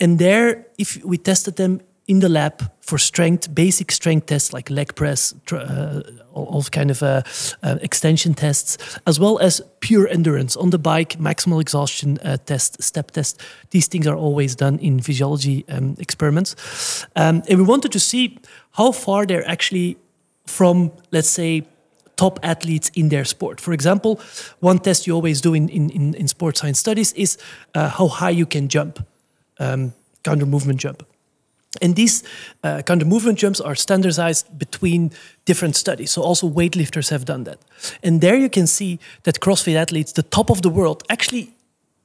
And 0.00 0.18
there 0.18 0.66
if 0.76 1.02
we 1.04 1.18
tested 1.18 1.56
them 1.56 1.80
in 2.06 2.20
the 2.20 2.28
lab 2.28 2.70
for 2.80 2.98
strength 2.98 3.54
basic 3.54 3.92
strength 3.92 4.26
tests 4.26 4.52
like 4.52 4.68
leg 4.68 4.94
press 4.94 5.34
uh, 5.52 6.02
all, 6.34 6.46
all 6.46 6.62
kind 6.64 6.90
of 6.90 7.02
uh, 7.02 7.22
uh, 7.62 7.78
extension 7.80 8.34
tests 8.34 8.76
as 9.06 9.18
well 9.18 9.38
as 9.38 9.62
pure 9.80 10.06
endurance 10.08 10.54
on 10.54 10.70
the 10.70 10.78
bike 10.78 11.18
maximal 11.18 11.60
exhaustion 11.60 12.18
uh, 12.18 12.36
test 12.44 12.82
step 12.82 13.10
test 13.10 13.40
these 13.70 13.88
things 13.88 14.06
are 14.06 14.16
always 14.16 14.54
done 14.54 14.78
in 14.80 15.00
physiology 15.00 15.64
um, 15.68 15.96
experiments. 15.98 16.56
Um, 17.16 17.42
and 17.48 17.58
we 17.58 17.64
wanted 17.64 17.92
to 17.92 18.00
see 18.00 18.38
how 18.72 18.92
far 18.92 19.24
they're 19.24 19.48
actually 19.48 19.96
from 20.46 20.90
let's 21.10 21.30
say 21.30 21.62
top 22.16 22.38
athletes 22.42 22.90
in 22.94 23.08
their 23.08 23.24
sport. 23.24 23.60
For 23.60 23.72
example, 23.72 24.20
one 24.60 24.78
test 24.78 25.06
you 25.06 25.14
always 25.14 25.40
do 25.40 25.54
in, 25.54 25.68
in, 25.68 26.14
in 26.14 26.28
sports 26.28 26.60
science 26.60 26.78
studies 26.78 27.12
is 27.12 27.38
uh, 27.74 27.88
how 27.88 28.08
high 28.08 28.30
you 28.30 28.46
can 28.46 28.68
jump, 28.68 29.04
um, 29.58 29.92
counter 30.22 30.46
movement 30.46 30.80
jump. 30.80 31.02
And 31.82 31.96
these 31.96 32.22
uh, 32.62 32.82
counter 32.82 33.04
movement 33.04 33.38
jumps 33.38 33.60
are 33.60 33.74
standardized 33.74 34.58
between 34.58 35.10
different 35.44 35.76
studies. 35.76 36.12
So 36.12 36.22
also 36.22 36.48
weightlifters 36.48 37.10
have 37.10 37.24
done 37.24 37.44
that. 37.44 37.58
And 38.02 38.20
there 38.20 38.36
you 38.36 38.48
can 38.48 38.66
see 38.66 39.00
that 39.24 39.40
CrossFit 39.40 39.74
athletes, 39.74 40.12
the 40.12 40.22
top 40.22 40.50
of 40.50 40.62
the 40.62 40.70
world, 40.70 41.02
actually 41.08 41.54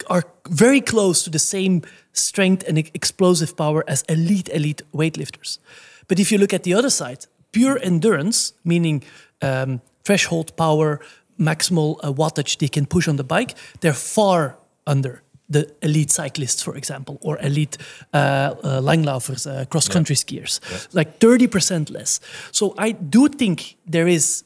are 0.09 0.23
very 0.49 0.81
close 0.81 1.23
to 1.23 1.29
the 1.29 1.39
same 1.39 1.81
strength 2.13 2.63
and 2.67 2.77
explosive 2.77 3.55
power 3.55 3.83
as 3.87 4.01
elite, 4.03 4.49
elite 4.49 4.81
weightlifters. 4.93 5.59
But 6.07 6.19
if 6.19 6.31
you 6.31 6.37
look 6.37 6.53
at 6.53 6.63
the 6.63 6.73
other 6.73 6.89
side, 6.89 7.27
pure 7.51 7.79
endurance, 7.83 8.53
meaning 8.63 9.03
um, 9.41 9.81
threshold 10.03 10.55
power, 10.55 10.99
maximal 11.37 11.97
uh, 12.03 12.11
wattage 12.13 12.57
they 12.57 12.67
can 12.69 12.85
push 12.85 13.07
on 13.07 13.15
the 13.17 13.23
bike, 13.23 13.55
they're 13.81 13.93
far 13.93 14.57
under 14.85 15.21
the 15.51 15.65
elite 15.81 16.11
cyclists, 16.11 16.61
for 16.61 16.75
example, 16.75 17.17
or 17.21 17.39
elite 17.41 17.77
uh, 18.13 18.17
uh, 18.17 18.81
langlaufers, 18.81 19.47
uh, 19.47 19.65
cross 19.65 19.87
country 19.87 20.15
skiers, 20.15 20.59
like 20.93 21.19
30% 21.19 21.89
less. 21.89 22.19
So 22.51 22.73
I 22.77 22.91
do 22.91 23.27
think 23.29 23.77
there 23.87 24.07
is. 24.07 24.43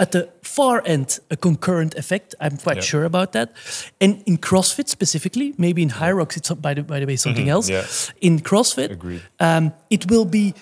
At 0.00 0.12
the 0.12 0.28
far 0.42 0.80
end, 0.86 1.18
a 1.28 1.36
concurrent 1.36 1.96
effect. 1.96 2.32
I'm 2.40 2.56
quite 2.56 2.76
Yeah. 2.76 2.82
sure 2.90 3.04
about 3.04 3.32
that. 3.32 3.48
And 4.00 4.22
in 4.26 4.38
CrossFit 4.38 4.88
specifically, 4.88 5.54
maybe 5.58 5.82
in 5.82 5.90
Hyrox, 5.90 6.36
it's 6.36 6.50
by 6.52 6.74
the, 6.74 6.82
by 6.84 7.00
the 7.00 7.06
way 7.06 7.16
something 7.16 7.48
else. 7.48 7.68
yeah. 7.68 7.84
In 8.20 8.38
CrossFit, 8.38 9.20
um, 9.40 9.72
it 9.90 10.08
will 10.08 10.24
be 10.24 10.54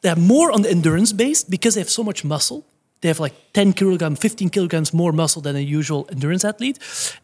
they're 0.00 0.16
more 0.16 0.50
on 0.52 0.62
the 0.62 0.70
endurance 0.70 1.12
based 1.12 1.50
because 1.50 1.74
they 1.74 1.80
have 1.82 1.90
so 1.90 2.02
much 2.02 2.24
muscle. 2.24 2.64
They 3.00 3.08
have 3.08 3.20
like 3.20 3.34
10 3.52 3.72
kilograms, 3.74 4.18
15 4.18 4.48
kilograms 4.50 4.92
more 4.92 5.12
muscle 5.12 5.42
than 5.42 5.54
a 5.56 5.60
usual 5.60 6.06
endurance 6.10 6.44
athlete. 6.44 6.78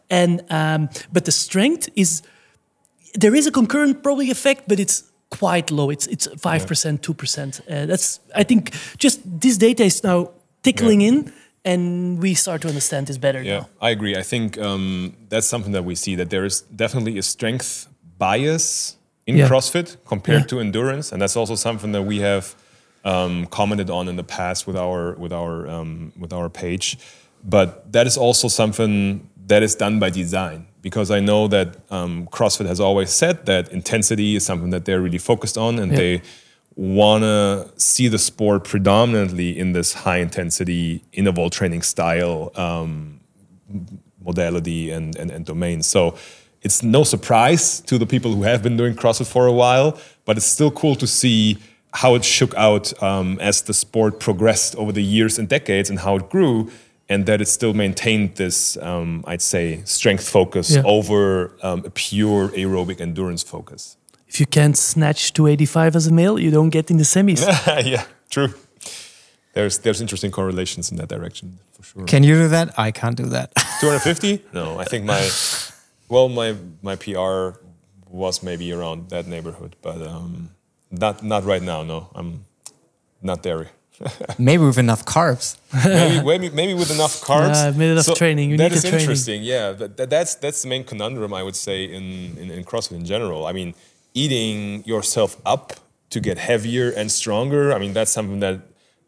And 0.09 0.41
um, 0.49 0.89
but 1.11 1.25
the 1.25 1.31
strength 1.31 1.89
is 1.95 2.21
there 3.15 3.35
is 3.35 3.47
a 3.47 3.51
concurrent 3.51 4.01
probably 4.03 4.29
effect, 4.31 4.67
but 4.67 4.79
it's 4.79 5.03
quite 5.29 5.71
low. 5.71 5.89
It's 5.91 6.07
it's 6.07 6.27
five 6.39 6.65
percent, 6.67 7.01
two 7.01 7.13
percent. 7.13 7.61
Uh, 7.69 7.85
that's 7.85 8.19
I 8.35 8.43
think 8.43 8.71
just 8.97 9.19
this 9.41 9.57
data 9.57 9.83
is 9.83 10.03
now 10.03 10.29
tickling 10.61 11.01
in, 11.01 11.31
and 11.65 12.19
we 12.21 12.33
start 12.35 12.61
to 12.61 12.67
understand 12.67 13.07
this 13.07 13.17
better 13.17 13.41
Yeah, 13.41 13.59
now. 13.59 13.69
I 13.81 13.89
agree. 13.91 14.15
I 14.19 14.23
think 14.23 14.57
um, 14.57 15.13
that's 15.29 15.47
something 15.47 15.73
that 15.73 15.85
we 15.85 15.95
see 15.95 16.15
that 16.15 16.29
there 16.29 16.45
is 16.45 16.61
definitely 16.75 17.17
a 17.17 17.23
strength 17.23 17.87
bias 18.19 18.97
in 19.25 19.37
Yeah. 19.37 19.49
CrossFit 19.49 19.97
compared 20.05 20.41
Yeah. 20.41 20.47
to 20.47 20.59
endurance, 20.59 21.11
and 21.13 21.21
that's 21.21 21.35
also 21.35 21.55
something 21.55 21.93
that 21.93 22.05
we 22.05 22.19
have 22.21 22.55
um, 23.03 23.45
commented 23.47 23.89
on 23.89 24.07
in 24.07 24.15
the 24.15 24.23
past 24.23 24.65
with 24.67 24.77
our 24.77 25.13
with 25.13 25.33
our 25.33 25.67
um, 25.67 26.11
with 26.17 26.33
our 26.33 26.49
page. 26.49 26.97
But 27.43 27.91
that 27.91 28.07
is 28.07 28.17
also 28.17 28.47
something 28.47 29.29
that 29.47 29.61
is 29.63 29.75
done 29.75 29.99
by 29.99 30.09
design 30.09 30.67
because 30.81 31.11
I 31.11 31.19
know 31.19 31.47
that 31.49 31.77
um, 31.91 32.27
CrossFit 32.27 32.65
has 32.67 32.79
always 32.79 33.09
said 33.09 33.45
that 33.45 33.69
intensity 33.71 34.35
is 34.35 34.45
something 34.45 34.69
that 34.71 34.85
they're 34.85 35.01
really 35.01 35.17
focused 35.17 35.57
on, 35.57 35.79
and 35.79 35.91
Yeah. 35.91 35.97
they 35.97 36.21
want 36.75 37.23
to 37.23 37.69
see 37.77 38.07
the 38.07 38.17
sport 38.17 38.63
predominantly 38.63 39.57
in 39.57 39.73
this 39.73 39.93
high 39.93 40.17
intensity 40.17 41.03
interval 41.11 41.49
training 41.49 41.81
style 41.83 42.51
um, 42.55 43.19
modality 44.23 44.89
and, 44.91 45.15
and, 45.17 45.29
and 45.31 45.45
domain. 45.45 45.83
So 45.83 46.15
it's 46.61 46.81
no 46.81 47.03
surprise 47.03 47.81
to 47.81 47.97
the 47.97 48.05
people 48.05 48.33
who 48.33 48.43
have 48.43 48.63
been 48.63 48.77
doing 48.77 48.95
CrossFit 48.95 49.27
for 49.27 49.45
a 49.47 49.51
while, 49.51 49.97
but 50.25 50.37
it's 50.37 50.45
still 50.45 50.71
cool 50.71 50.95
to 50.95 51.05
see 51.07 51.57
how 51.93 52.15
it 52.15 52.23
shook 52.25 52.53
out 52.55 52.91
um, 53.03 53.37
as 53.39 53.61
the 53.61 53.73
sport 53.73 54.19
progressed 54.19 54.75
over 54.75 54.91
the 54.91 55.03
years 55.03 55.37
and 55.39 55.47
decades 55.47 55.89
and 55.89 55.99
how 55.99 56.15
it 56.17 56.29
grew, 56.29 56.69
and 57.09 57.25
that 57.25 57.39
it 57.41 57.47
still 57.47 57.73
maintained 57.73 58.35
this, 58.35 58.77
um, 58.77 59.23
I'd 59.27 59.41
say, 59.41 59.81
strength 59.85 60.27
focus 60.27 60.69
Yeah. 60.71 60.83
over 60.85 61.51
um, 61.61 61.83
a 61.85 61.89
pure 61.89 62.49
aerobic 62.49 62.99
endurance 63.01 63.43
focus. 63.43 63.97
If 64.27 64.39
you 64.39 64.47
can't 64.47 64.75
snatch 64.77 65.33
285 65.33 65.95
as 65.95 66.07
a 66.07 66.11
male, 66.11 66.39
you 66.39 66.49
don't 66.51 66.71
get 66.71 66.89
in 66.89 66.97
the 66.97 67.03
semis. 67.05 67.41
yeah, 67.85 68.05
true. 68.29 68.53
There's 69.53 69.77
there's 69.79 70.01
interesting 70.01 70.31
correlations 70.31 70.89
in 70.91 70.97
that 70.97 71.09
direction 71.09 71.59
for 71.73 71.83
sure. 71.83 72.05
Can 72.05 72.23
you 72.23 72.35
do 72.35 72.47
that? 72.47 72.73
I 72.79 72.91
can't 72.91 73.15
do 73.15 73.25
that. 73.29 73.53
250? 73.81 74.41
No, 74.51 74.79
I 74.79 74.85
think 74.85 75.05
my 75.05 75.29
well 76.09 76.27
my 76.29 76.55
my 76.81 76.95
PR 76.95 77.59
was 78.09 78.41
maybe 78.41 78.71
around 78.73 79.09
that 79.09 79.27
neighborhood, 79.27 79.75
but 79.83 80.01
um, 80.01 80.49
not 80.93 81.23
not 81.23 81.43
right 81.43 81.61
now. 81.61 81.83
No, 81.83 82.09
I'm 82.15 82.45
not 83.21 83.43
there. 83.43 83.67
Maybe 84.39 84.63
with 84.63 84.77
enough 84.79 85.05
carbs. 85.05 85.55
maybe, 85.85 86.25
maybe 86.25 86.49
maybe 86.49 86.73
with 86.73 86.91
enough 86.91 87.21
carbs. 87.29 87.55
Yeah, 87.55 87.69
with 87.69 87.91
enough 87.97 88.17
training. 88.17 88.49
You 88.51 88.57
that 88.57 88.71
need 88.71 88.77
is 88.77 88.81
training. 88.81 88.99
interesting. 89.01 89.43
Yeah, 89.43 89.71
that, 89.79 89.97
that- 89.97 90.09
that's 90.09 90.35
that's 90.35 90.61
the 90.63 90.67
main 90.67 90.83
conundrum 90.83 91.31
I 91.33 91.43
would 91.43 91.55
say 91.55 91.85
in, 91.85 92.03
in 92.41 92.47
in 92.51 92.63
CrossFit 92.63 92.97
in 93.01 93.05
general. 93.05 93.45
I 93.45 93.53
mean, 93.53 93.73
eating 94.13 94.83
yourself 94.85 95.31
up 95.45 95.73
to 96.09 96.19
get 96.19 96.37
heavier 96.37 96.89
and 96.99 97.11
stronger. 97.11 97.73
I 97.75 97.77
mean, 97.79 97.93
that's 97.93 98.11
something 98.11 98.39
that 98.41 98.59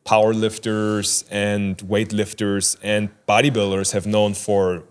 power 0.05 0.33
lifters 0.33 1.25
and 1.31 1.77
weightlifters 1.79 2.77
and 2.83 3.09
bodybuilders 3.27 3.91
have 3.93 4.05
known 4.05 4.33
for 4.35 4.83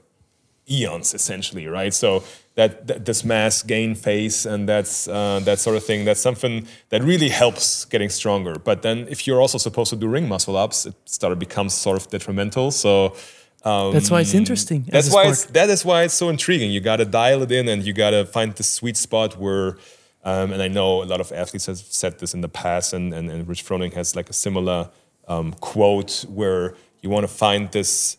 eons 0.70 1.12
essentially 1.14 1.66
right 1.66 1.92
so 1.92 2.22
that, 2.54 2.86
that 2.86 3.04
this 3.04 3.24
mass 3.24 3.62
gain 3.62 3.94
phase 3.94 4.46
and 4.46 4.68
that's 4.68 5.08
uh, 5.08 5.40
that 5.44 5.58
sort 5.58 5.76
of 5.76 5.84
thing 5.84 6.04
that's 6.04 6.20
something 6.20 6.66
that 6.88 7.02
really 7.02 7.28
helps 7.28 7.84
getting 7.84 8.08
stronger 8.08 8.54
but 8.58 8.82
then 8.82 9.06
if 9.08 9.26
you're 9.26 9.40
also 9.40 9.58
supposed 9.58 9.90
to 9.90 9.96
do 9.96 10.06
ring 10.06 10.28
muscle 10.28 10.56
ups 10.56 10.86
it 10.86 10.94
started 11.04 11.38
becomes 11.38 11.74
sort 11.74 11.96
of 11.96 12.08
detrimental 12.08 12.70
so 12.70 13.14
um, 13.64 13.92
That's 13.94 14.10
why 14.10 14.20
it's 14.20 14.34
interesting. 14.34 14.84
that's 14.86 15.10
why 15.10 15.26
it's 15.28 15.46
that 15.46 15.70
is 15.70 15.84
why 15.86 16.02
it's 16.02 16.12
so 16.14 16.28
intriguing. 16.28 16.70
You 16.70 16.80
got 16.80 16.96
to 16.96 17.06
dial 17.06 17.42
it 17.42 17.50
in, 17.50 17.66
and 17.68 17.82
you 17.82 17.94
got 17.94 18.10
to 18.10 18.26
find 18.26 18.54
the 18.54 18.62
sweet 18.62 18.96
spot 18.96 19.38
where. 19.38 19.78
Um, 20.26 20.52
and 20.52 20.62
I 20.62 20.68
know 20.68 21.02
a 21.02 21.04
lot 21.04 21.20
of 21.20 21.32
athletes 21.32 21.66
have 21.66 21.76
said 21.78 22.18
this 22.18 22.32
in 22.32 22.40
the 22.40 22.48
past, 22.48 22.92
and 22.92 23.12
and, 23.12 23.30
and 23.30 23.48
Rich 23.48 23.64
Froning 23.64 23.92
has 23.94 24.14
like 24.14 24.28
a 24.28 24.32
similar 24.32 24.90
um, 25.28 25.52
quote 25.60 26.24
where 26.28 26.74
you 27.02 27.10
want 27.10 27.24
to 27.24 27.32
find 27.32 27.72
this 27.72 28.16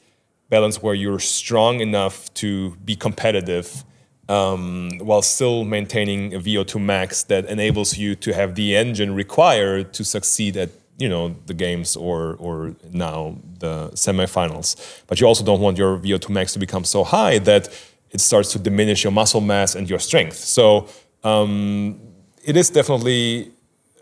balance 0.49 0.81
where 0.81 0.93
you're 0.93 1.19
strong 1.19 1.79
enough 1.79 2.33
to 2.35 2.71
be 2.83 2.95
competitive, 2.95 3.83
um, 4.29 4.91
while 4.99 5.21
still 5.21 5.63
maintaining 5.65 6.33
a 6.33 6.39
VO2 6.39 6.81
max 6.81 7.23
that 7.23 7.45
enables 7.45 7.97
you 7.97 8.15
to 8.15 8.33
have 8.33 8.55
the 8.55 8.75
engine 8.75 9.13
required 9.13 9.93
to 9.93 10.03
succeed 10.03 10.57
at 10.57 10.69
you 10.97 11.09
know 11.09 11.35
the 11.45 11.53
games 11.53 11.95
or 11.95 12.35
or 12.39 12.75
now 12.91 13.37
the 13.59 13.89
semifinals. 13.89 15.01
But 15.07 15.19
you 15.19 15.27
also 15.27 15.43
don't 15.43 15.61
want 15.61 15.77
your 15.77 15.97
VO2 15.97 16.29
max 16.29 16.53
to 16.53 16.59
become 16.59 16.83
so 16.83 17.03
high 17.03 17.39
that 17.39 17.69
it 18.11 18.21
starts 18.21 18.51
to 18.53 18.59
diminish 18.59 19.03
your 19.03 19.11
muscle 19.11 19.41
mass 19.41 19.75
and 19.75 19.89
your 19.89 19.99
strength. 19.99 20.37
So 20.37 20.87
um, 21.23 21.99
it 22.43 22.55
is 22.55 22.69
definitely 22.69 23.51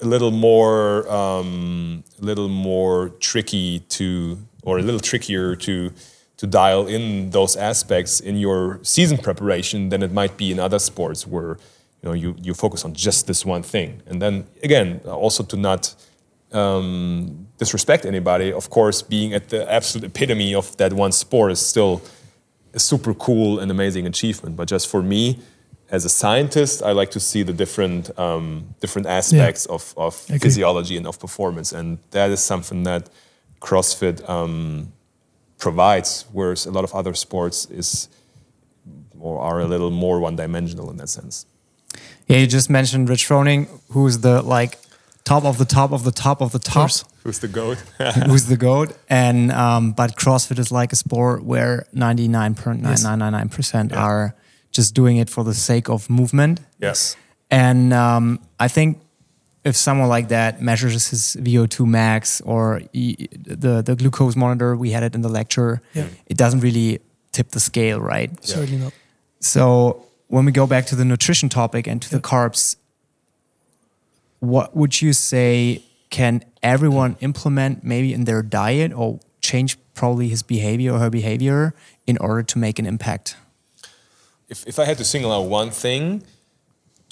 a 0.01 0.05
little 0.05 0.31
more 0.31 1.09
um, 1.11 2.03
a 2.21 2.25
little 2.25 2.49
more 2.49 3.09
tricky 3.19 3.79
to 3.79 4.37
or 4.61 4.79
a 4.79 4.81
little 4.81 4.99
trickier 4.99 5.55
to 5.55 5.91
to 6.43 6.47
dial 6.47 6.87
in 6.87 7.29
those 7.29 7.55
aspects 7.55 8.19
in 8.19 8.35
your 8.35 8.77
season 8.81 9.17
preparation 9.17 9.87
than 9.87 10.03
it 10.03 10.11
might 10.11 10.35
be 10.35 10.51
in 10.51 10.59
other 10.59 10.77
sports 10.77 11.25
where 11.25 11.51
you 12.01 12.05
know 12.07 12.11
you, 12.11 12.35
you 12.41 12.53
focus 12.53 12.83
on 12.83 12.93
just 12.93 13.27
this 13.27 13.45
one 13.45 13.63
thing. 13.63 14.01
And 14.07 14.21
then 14.21 14.45
again 14.61 14.99
also 15.05 15.43
to 15.43 15.55
not 15.55 15.95
um, 16.51 17.47
disrespect 17.57 18.05
anybody 18.05 18.51
of 18.51 18.69
course 18.69 19.01
being 19.01 19.33
at 19.33 19.47
the 19.53 19.61
absolute 19.71 20.05
epitome 20.11 20.53
of 20.53 20.75
that 20.75 20.91
one 20.91 21.13
sport 21.13 21.49
is 21.53 21.61
still 21.65 22.01
a 22.73 22.79
super 22.79 23.13
cool 23.13 23.59
and 23.61 23.71
amazing 23.71 24.05
achievement. 24.05 24.57
But 24.57 24.67
just 24.67 24.89
for 24.89 25.01
me 25.01 25.39
as 25.91 26.03
a 26.03 26.09
scientist, 26.09 26.83
I 26.83 26.91
like 26.91 27.11
to 27.11 27.21
see 27.21 27.43
the 27.43 27.53
different 27.53 28.03
um, 28.19 28.75
different 28.81 29.07
aspects 29.07 29.65
yeah. 29.65 29.75
of, 29.75 29.93
of 29.95 30.13
physiology 30.13 30.97
and 30.97 31.07
of 31.07 31.17
performance, 31.21 31.71
and 31.71 31.99
that 32.11 32.31
is 32.31 32.41
something 32.43 32.83
that 32.83 33.09
CrossFit 33.61 34.17
um, 34.27 34.91
provides, 35.63 36.25
whereas 36.33 36.65
a 36.65 36.71
lot 36.71 36.83
of 36.83 36.93
other 36.93 37.13
sports 37.13 37.65
is 37.81 38.09
or 39.19 39.39
are 39.39 39.59
a 39.61 39.67
little 39.73 39.89
more 39.89 40.19
one-dimensional 40.19 40.89
in 40.91 40.97
that 40.97 41.09
sense. 41.09 41.45
Yeah, 42.27 42.39
you 42.41 42.47
just 42.47 42.69
mentioned 42.69 43.09
Rich 43.09 43.25
Froning, 43.29 43.61
who's 43.93 44.19
the 44.19 44.41
like 44.41 44.77
top 45.23 45.45
of 45.45 45.57
the 45.57 45.65
top 45.65 45.91
of 45.93 46.03
the 46.03 46.11
top 46.11 46.41
of 46.41 46.51
the 46.51 46.59
top. 46.59 46.91
Who's 47.23 47.39
the 47.39 47.47
goat? 47.47 47.77
who's 48.27 48.45
the 48.53 48.57
goat? 48.57 48.89
And 49.09 49.51
um, 49.51 49.93
but 49.93 50.09
CrossFit 50.17 50.59
is 50.59 50.71
like 50.71 50.91
a 50.91 50.97
sport 50.97 51.43
where 51.51 51.85
ninety 51.93 52.27
nine 52.27 52.53
point 52.55 52.81
nine 52.81 53.01
nine 53.01 53.19
nine 53.19 53.31
nine 53.31 53.49
percent 53.49 53.93
are 53.93 54.35
just 54.71 54.93
doing 54.93 55.17
it 55.17 55.29
for 55.29 55.43
the 55.43 55.53
sake 55.53 55.87
of 55.89 56.09
movement. 56.09 56.59
Yes. 56.79 57.15
And 57.49 57.93
um, 57.93 58.39
I 58.59 58.67
think 58.67 58.99
if 59.63 59.75
someone 59.75 60.09
like 60.09 60.27
that 60.29 60.61
measures 60.61 61.07
his 61.07 61.37
VO2 61.39 61.85
max 61.85 62.41
or 62.41 62.81
he, 62.91 63.29
the 63.31 63.81
the 63.81 63.95
glucose 63.95 64.35
monitor, 64.35 64.75
we 64.75 64.91
had 64.91 65.03
it 65.03 65.15
in 65.15 65.21
the 65.21 65.29
lecture. 65.29 65.81
Yeah. 65.93 66.07
It 66.25 66.37
doesn't 66.37 66.59
really 66.59 66.99
tip 67.31 67.51
the 67.51 67.59
scale, 67.59 67.99
right? 67.99 68.29
Yeah. 68.29 68.55
Certainly 68.55 68.83
not. 68.83 68.93
So 69.39 70.05
when 70.27 70.45
we 70.45 70.51
go 70.51 70.67
back 70.67 70.85
to 70.87 70.95
the 70.95 71.05
nutrition 71.05 71.49
topic 71.49 71.87
and 71.87 72.01
to 72.01 72.09
yeah. 72.09 72.17
the 72.17 72.21
carbs, 72.21 72.75
what 74.39 74.75
would 74.75 75.01
you 75.01 75.13
say 75.13 75.83
can 76.09 76.43
everyone 76.61 77.15
implement 77.21 77.83
maybe 77.83 78.13
in 78.13 78.25
their 78.25 78.41
diet 78.41 78.93
or 78.93 79.19
change 79.41 79.77
probably 79.93 80.29
his 80.29 80.43
behavior 80.43 80.93
or 80.93 80.99
her 80.99 81.09
behavior 81.09 81.73
in 82.05 82.17
order 82.17 82.43
to 82.43 82.59
make 82.59 82.79
an 82.79 82.85
impact? 82.85 83.35
if, 84.53 84.67
if 84.67 84.79
I 84.79 84.85
had 84.85 84.97
to 84.99 85.03
single 85.03 85.31
out 85.31 85.47
one 85.49 85.71
thing 85.71 86.23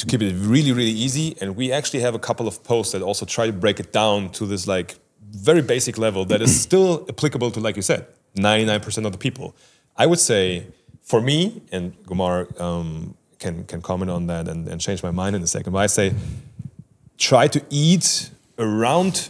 to 0.01 0.08
keep 0.08 0.22
it 0.22 0.34
really, 0.38 0.72
really 0.72 0.91
easy, 0.91 1.36
and 1.39 1.55
we 1.55 1.72
actually 1.72 2.01
have 2.01 2.15
a 2.15 2.20
couple 2.20 2.48
of 2.48 2.63
posts 2.63 2.91
that 2.93 3.01
also 3.01 3.25
try 3.25 3.46
to 3.46 3.53
break 3.53 3.79
it 3.79 3.93
down 3.93 4.29
to 4.31 4.46
this 4.46 4.67
like 4.67 4.96
very 5.31 5.62
basic 5.62 5.98
level 5.98 6.25
that 6.25 6.41
is 6.41 6.60
still 6.60 7.05
applicable 7.08 7.51
to, 7.51 7.60
like 7.60 7.75
you 7.75 7.81
said, 7.81 8.05
99% 8.36 9.05
of 9.05 9.12
the 9.12 9.17
people. 9.17 9.55
I 9.96 10.05
would 10.08 10.20
say 10.20 10.67
for 11.03 11.22
me, 11.22 11.62
and 11.72 11.96
Gommaar 12.03 12.60
um, 12.60 13.15
can, 13.39 13.63
can 13.65 13.81
comment 13.81 14.12
on 14.12 14.27
that 14.27 14.48
and, 14.48 14.67
and 14.67 14.81
change 14.81 15.03
my 15.03 15.12
mind 15.12 15.36
in 15.36 15.43
a 15.43 15.48
second, 15.48 15.72
but 15.74 15.79
I 15.79 15.88
say 15.88 16.13
try 17.17 17.48
to 17.48 17.63
eat 17.70 18.31
around 18.58 19.29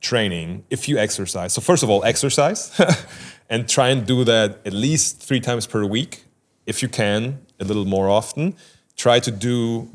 training 0.00 0.64
if 0.70 0.88
you 0.88 0.98
exercise. 0.98 1.52
So, 1.52 1.60
first 1.60 1.82
of 1.82 1.90
all, 1.90 2.04
exercise 2.04 2.78
and 3.50 3.68
try 3.68 3.88
and 3.90 4.06
do 4.06 4.24
that 4.24 4.60
at 4.64 4.72
least 4.72 5.20
three 5.20 5.40
times 5.40 5.66
per 5.66 5.84
week 5.84 6.24
if 6.66 6.82
you 6.82 6.88
can, 6.88 7.38
a 7.60 7.64
little 7.64 7.84
more 7.84 8.08
often. 8.08 8.54
Try 8.96 9.20
to 9.20 9.30
do 9.30 9.88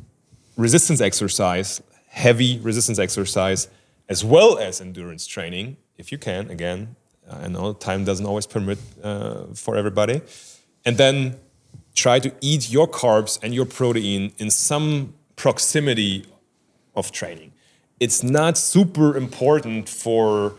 resistance 0.62 1.01
exercise, 1.01 1.82
heavy 2.08 2.60
resistance 2.60 3.00
exercise, 3.00 3.68
as 4.08 4.24
well 4.24 4.57
as 4.57 4.81
endurance 4.81 5.25
training, 5.25 5.77
if 5.98 6.12
you 6.12 6.18
can. 6.18 6.50
Again, 6.50 6.96
I 7.29 7.48
know 7.48 7.74
time 7.74 8.05
doesn't 8.05 8.25
always 8.25 8.46
permit 8.46 8.79
uh, 9.03 9.46
for 9.53 9.75
everybody. 9.75 10.22
And 10.85 10.98
then 10.98 11.38
try 11.96 12.20
to 12.20 12.31
eat 12.42 12.70
your 12.72 12.88
carbs 12.88 13.40
and 13.44 13.53
your 13.53 13.66
protein 13.66 14.33
in 14.38 14.50
some 14.50 15.14
proximity 15.35 16.25
of 16.96 17.12
training. 17.12 17.51
It's 18.00 18.24
not 18.24 18.57
super 18.57 19.16
important 19.16 19.88
for 19.90 20.53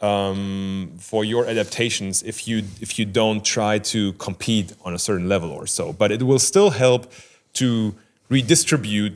um, 0.00 0.94
for 0.98 1.24
your 1.24 1.46
adaptations 1.46 2.24
if 2.24 2.48
you 2.48 2.64
if 2.80 2.98
you 2.98 3.04
don't 3.04 3.44
try 3.44 3.78
to 3.78 4.12
compete 4.14 4.74
on 4.84 4.92
a 4.94 4.98
certain 4.98 5.28
level 5.28 5.50
or 5.52 5.66
so. 5.66 5.92
But 5.92 6.10
it 6.10 6.22
will 6.24 6.40
still 6.40 6.70
help 6.70 7.12
to 7.54 7.94
redistribute 8.28 9.14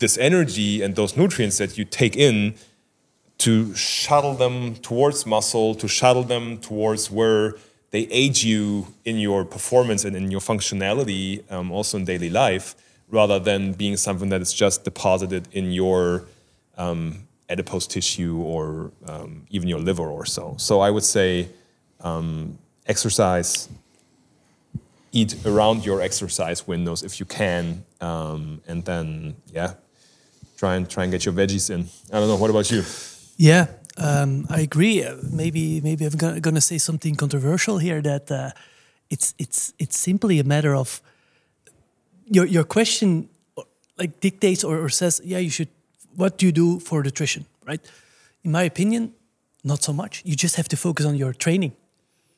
this 0.00 0.18
energy 0.18 0.82
and 0.82 0.96
those 0.96 1.16
nutrients 1.16 1.58
that 1.58 1.78
you 1.78 1.84
take 1.84 2.16
in 2.16 2.54
to 3.38 3.74
shuttle 3.74 4.34
them 4.34 4.74
towards 4.76 5.24
muscle, 5.24 5.74
to 5.74 5.88
shuttle 5.88 6.24
them 6.24 6.58
towards 6.58 7.10
where 7.10 7.54
they 7.90 8.00
aid 8.10 8.42
you 8.42 8.86
in 9.04 9.16
your 9.18 9.44
performance 9.44 10.04
and 10.04 10.14
in 10.14 10.30
your 10.30 10.40
functionality, 10.40 11.50
um, 11.50 11.70
also 11.70 11.96
in 11.96 12.04
daily 12.04 12.30
life, 12.30 12.74
rather 13.08 13.38
than 13.38 13.72
being 13.72 13.96
something 13.96 14.28
that 14.28 14.40
is 14.40 14.52
just 14.52 14.84
deposited 14.84 15.48
in 15.52 15.72
your 15.72 16.24
um, 16.76 17.26
adipose 17.48 17.86
tissue 17.86 18.36
or 18.38 18.92
um, 19.06 19.46
even 19.50 19.68
your 19.68 19.80
liver 19.80 20.06
or 20.06 20.24
so. 20.24 20.54
So 20.58 20.80
I 20.80 20.90
would 20.90 21.04
say 21.04 21.48
um, 22.00 22.58
exercise, 22.86 23.68
eat 25.12 25.34
around 25.44 25.84
your 25.84 26.00
exercise 26.00 26.66
windows 26.66 27.02
if 27.02 27.18
you 27.18 27.26
can, 27.26 27.84
um, 28.00 28.60
and 28.68 28.84
then 28.84 29.36
yeah, 29.52 29.74
try 30.60 30.76
and 30.76 30.88
try 30.88 31.04
and 31.04 31.12
get 31.12 31.24
your 31.24 31.34
veggies 31.34 31.70
in. 31.70 31.88
I 32.12 32.20
don't 32.20 32.28
know. 32.28 32.36
What 32.36 32.50
about 32.50 32.70
you? 32.70 32.82
Yeah, 33.36 33.66
um, 33.96 34.46
I 34.50 34.60
agree. 34.60 35.04
Maybe 35.32 35.80
maybe 35.80 36.04
I'm 36.04 36.40
going 36.40 36.54
to 36.54 36.60
say 36.60 36.78
something 36.78 37.16
controversial 37.16 37.78
here 37.78 38.02
that 38.02 38.30
uh, 38.30 38.50
it's 39.08 39.34
it's 39.38 39.72
it's 39.78 39.96
simply 39.98 40.38
a 40.38 40.44
matter 40.44 40.74
of 40.74 41.00
your 42.36 42.46
your 42.46 42.64
question 42.64 43.28
like 43.96 44.20
dictates 44.20 44.64
or, 44.64 44.78
or 44.84 44.88
says 44.90 45.20
yeah 45.24 45.40
you 45.40 45.50
should 45.50 45.68
what 46.16 46.38
do 46.38 46.46
you 46.46 46.52
do 46.52 46.80
for 46.80 47.02
nutrition, 47.02 47.44
right? 47.66 47.80
In 48.44 48.50
my 48.50 48.64
opinion, 48.64 49.12
not 49.62 49.82
so 49.82 49.92
much. 49.92 50.22
You 50.24 50.34
just 50.36 50.56
have 50.56 50.68
to 50.68 50.76
focus 50.76 51.06
on 51.06 51.14
your 51.16 51.32
training. 51.32 51.72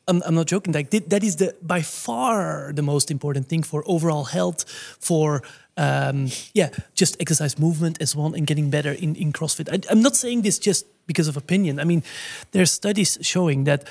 I'm, 0.08 0.22
I'm 0.26 0.34
not 0.34 0.46
joking. 0.46 0.74
Like 0.74 0.90
that 0.90 1.22
is 1.22 1.36
the 1.36 1.54
by 1.62 1.82
far 1.82 2.72
the 2.74 2.82
most 2.82 3.10
important 3.10 3.48
thing 3.48 3.62
for 3.64 3.82
overall 3.86 4.24
health, 4.24 4.68
for 5.00 5.42
um, 5.76 6.28
yeah, 6.52 6.70
just 6.94 7.16
exercise 7.20 7.58
movement 7.58 8.00
as 8.00 8.14
one 8.14 8.34
and 8.34 8.46
getting 8.46 8.70
better 8.70 8.92
in, 8.92 9.14
in 9.16 9.32
CrossFit. 9.32 9.68
I, 9.72 9.80
I'm 9.90 10.02
not 10.02 10.16
saying 10.16 10.42
this 10.42 10.58
just 10.58 10.86
because 11.06 11.28
of 11.28 11.36
opinion. 11.36 11.80
I 11.80 11.84
mean, 11.84 12.02
there 12.52 12.62
are 12.62 12.66
studies 12.66 13.18
showing 13.22 13.64
that 13.64 13.88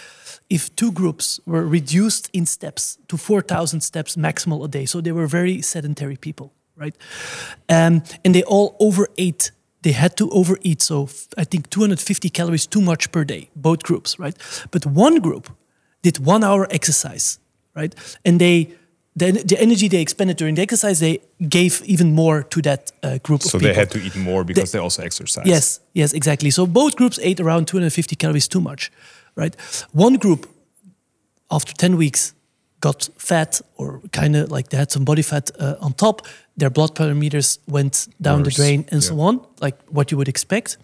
if 0.49 0.75
two 0.75 0.91
groups 0.91 1.39
were 1.45 1.65
reduced 1.65 2.29
in 2.33 2.45
steps 2.45 2.97
to 3.07 3.17
4,000 3.17 3.81
steps 3.81 4.15
maximal 4.15 4.63
a 4.65 4.67
day, 4.67 4.85
so 4.85 5.01
they 5.01 5.11
were 5.11 5.27
very 5.27 5.61
sedentary 5.61 6.17
people, 6.17 6.53
right? 6.75 6.95
Um, 7.69 8.03
and 8.23 8.35
they 8.35 8.43
all 8.43 8.75
overate 8.79 9.51
they 9.83 9.93
had 9.93 10.15
to 10.17 10.29
overeat. 10.29 10.81
So 10.81 11.09
I 11.37 11.43
think 11.43 11.69
250 11.69 12.29
calories 12.29 12.67
too 12.67 12.81
much 12.81 13.11
per 13.11 13.23
day, 13.23 13.49
both 13.55 13.83
groups, 13.83 14.19
right? 14.19 14.37
But 14.69 14.85
one 14.85 15.19
group 15.19 15.49
did 16.01 16.19
one 16.19 16.43
hour 16.43 16.67
exercise, 16.69 17.39
right? 17.75 17.95
And 18.23 18.39
they 18.39 18.73
the, 19.15 19.31
the 19.31 19.59
energy 19.59 19.87
they 19.87 20.01
expended 20.01 20.37
during 20.37 20.55
the 20.55 20.61
exercise, 20.61 20.99
they 20.99 21.19
gave 21.49 21.81
even 21.85 22.13
more 22.13 22.43
to 22.43 22.61
that 22.61 22.91
uh, 23.03 23.17
group 23.19 23.41
so 23.41 23.57
they 23.57 23.73
had 23.73 23.91
to 23.91 23.99
eat 23.99 24.15
more 24.15 24.43
because 24.43 24.71
they, 24.71 24.77
they 24.77 24.83
also 24.83 25.03
exercised. 25.03 25.47
Yes, 25.47 25.81
yes, 25.93 26.13
exactly. 26.13 26.49
So 26.49 26.65
both 26.65 26.95
groups 26.95 27.19
ate 27.21 27.39
around 27.39 27.67
250 27.67 28.15
calories 28.15 28.47
too 28.47 28.61
much, 28.61 28.91
right? 29.35 29.55
One 29.91 30.15
group, 30.15 30.49
after 31.49 31.73
10 31.73 31.97
weeks, 31.97 32.33
got 32.79 33.09
fat 33.17 33.61
or 33.75 34.01
kind 34.11 34.35
of 34.35 34.49
like 34.49 34.69
they 34.69 34.77
had 34.77 34.91
some 34.91 35.03
body 35.03 35.21
fat 35.21 35.51
uh, 35.59 35.75
on 35.81 35.93
top. 35.93 36.25
Their 36.55 36.69
blood 36.69 36.95
parameters 36.95 37.59
went 37.67 38.07
down 38.21 38.39
Worse. 38.39 38.55
the 38.55 38.63
drain 38.63 38.85
and 38.91 39.01
yeah. 39.03 39.09
so 39.09 39.19
on, 39.19 39.45
like 39.59 39.77
what 39.89 40.11
you 40.11 40.17
would 40.17 40.29
expect. 40.29 40.77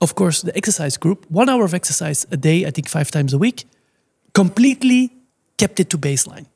Of 0.00 0.14
course, 0.14 0.42
the 0.42 0.56
exercise 0.56 0.96
group, 0.96 1.26
one 1.30 1.48
hour 1.48 1.64
of 1.64 1.74
exercise 1.74 2.26
a 2.30 2.36
day, 2.36 2.66
I 2.66 2.70
think 2.70 2.88
five 2.88 3.10
times 3.10 3.32
a 3.32 3.38
week, 3.38 3.66
completely 4.32 5.12
kept 5.58 5.78
it 5.78 5.90
to 5.90 5.98
baseline. 5.98 6.46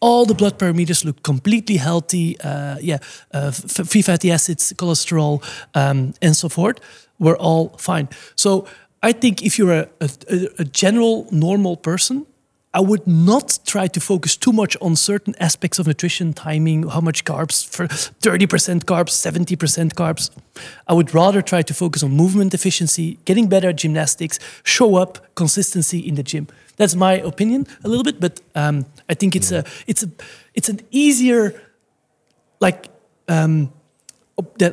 All 0.00 0.26
the 0.26 0.34
blood 0.34 0.58
parameters 0.58 1.04
look 1.04 1.22
completely 1.22 1.76
healthy. 1.76 2.36
Uh, 2.40 2.76
yeah, 2.80 2.98
uh, 3.32 3.50
free 3.50 4.02
fatty 4.02 4.30
acids, 4.30 4.72
cholesterol, 4.72 5.42
um, 5.74 6.14
and 6.22 6.36
so 6.36 6.48
forth 6.48 6.78
were 7.18 7.36
all 7.36 7.70
fine. 7.78 8.08
So 8.36 8.66
I 9.02 9.12
think 9.12 9.42
if 9.42 9.58
you're 9.58 9.72
a, 9.72 9.88
a, 10.00 10.48
a 10.60 10.64
general 10.64 11.26
normal 11.30 11.76
person, 11.76 12.26
I 12.74 12.80
would 12.80 13.06
not 13.06 13.58
try 13.64 13.86
to 13.86 14.00
focus 14.00 14.36
too 14.36 14.52
much 14.52 14.76
on 14.82 14.94
certain 14.94 15.34
aspects 15.40 15.78
of 15.78 15.86
nutrition, 15.86 16.34
timing, 16.34 16.86
how 16.88 17.00
much 17.00 17.24
carbs, 17.24 17.66
for 17.66 17.86
30% 17.86 18.84
carbs, 18.84 19.12
70% 19.12 19.94
carbs. 19.94 20.30
I 20.86 20.92
would 20.92 21.14
rather 21.14 21.40
try 21.40 21.62
to 21.62 21.72
focus 21.72 22.02
on 22.02 22.10
movement 22.10 22.52
efficiency, 22.52 23.18
getting 23.24 23.48
better 23.48 23.70
at 23.70 23.76
gymnastics, 23.76 24.38
show 24.64 24.96
up, 24.96 25.34
consistency 25.34 25.98
in 25.98 26.14
the 26.16 26.22
gym. 26.22 26.46
That's 26.76 26.94
my 26.94 27.14
opinion 27.14 27.66
a 27.84 27.88
little 27.88 28.04
bit, 28.04 28.20
but 28.20 28.40
um, 28.54 28.84
I 29.08 29.14
think 29.14 29.34
it's 29.34 29.50
a 29.50 29.64
it's 29.86 30.02
a 30.04 30.10
it's 30.54 30.68
an 30.68 30.80
easier 30.90 31.60
like 32.60 32.88
um, 33.28 33.72
that 34.58 34.72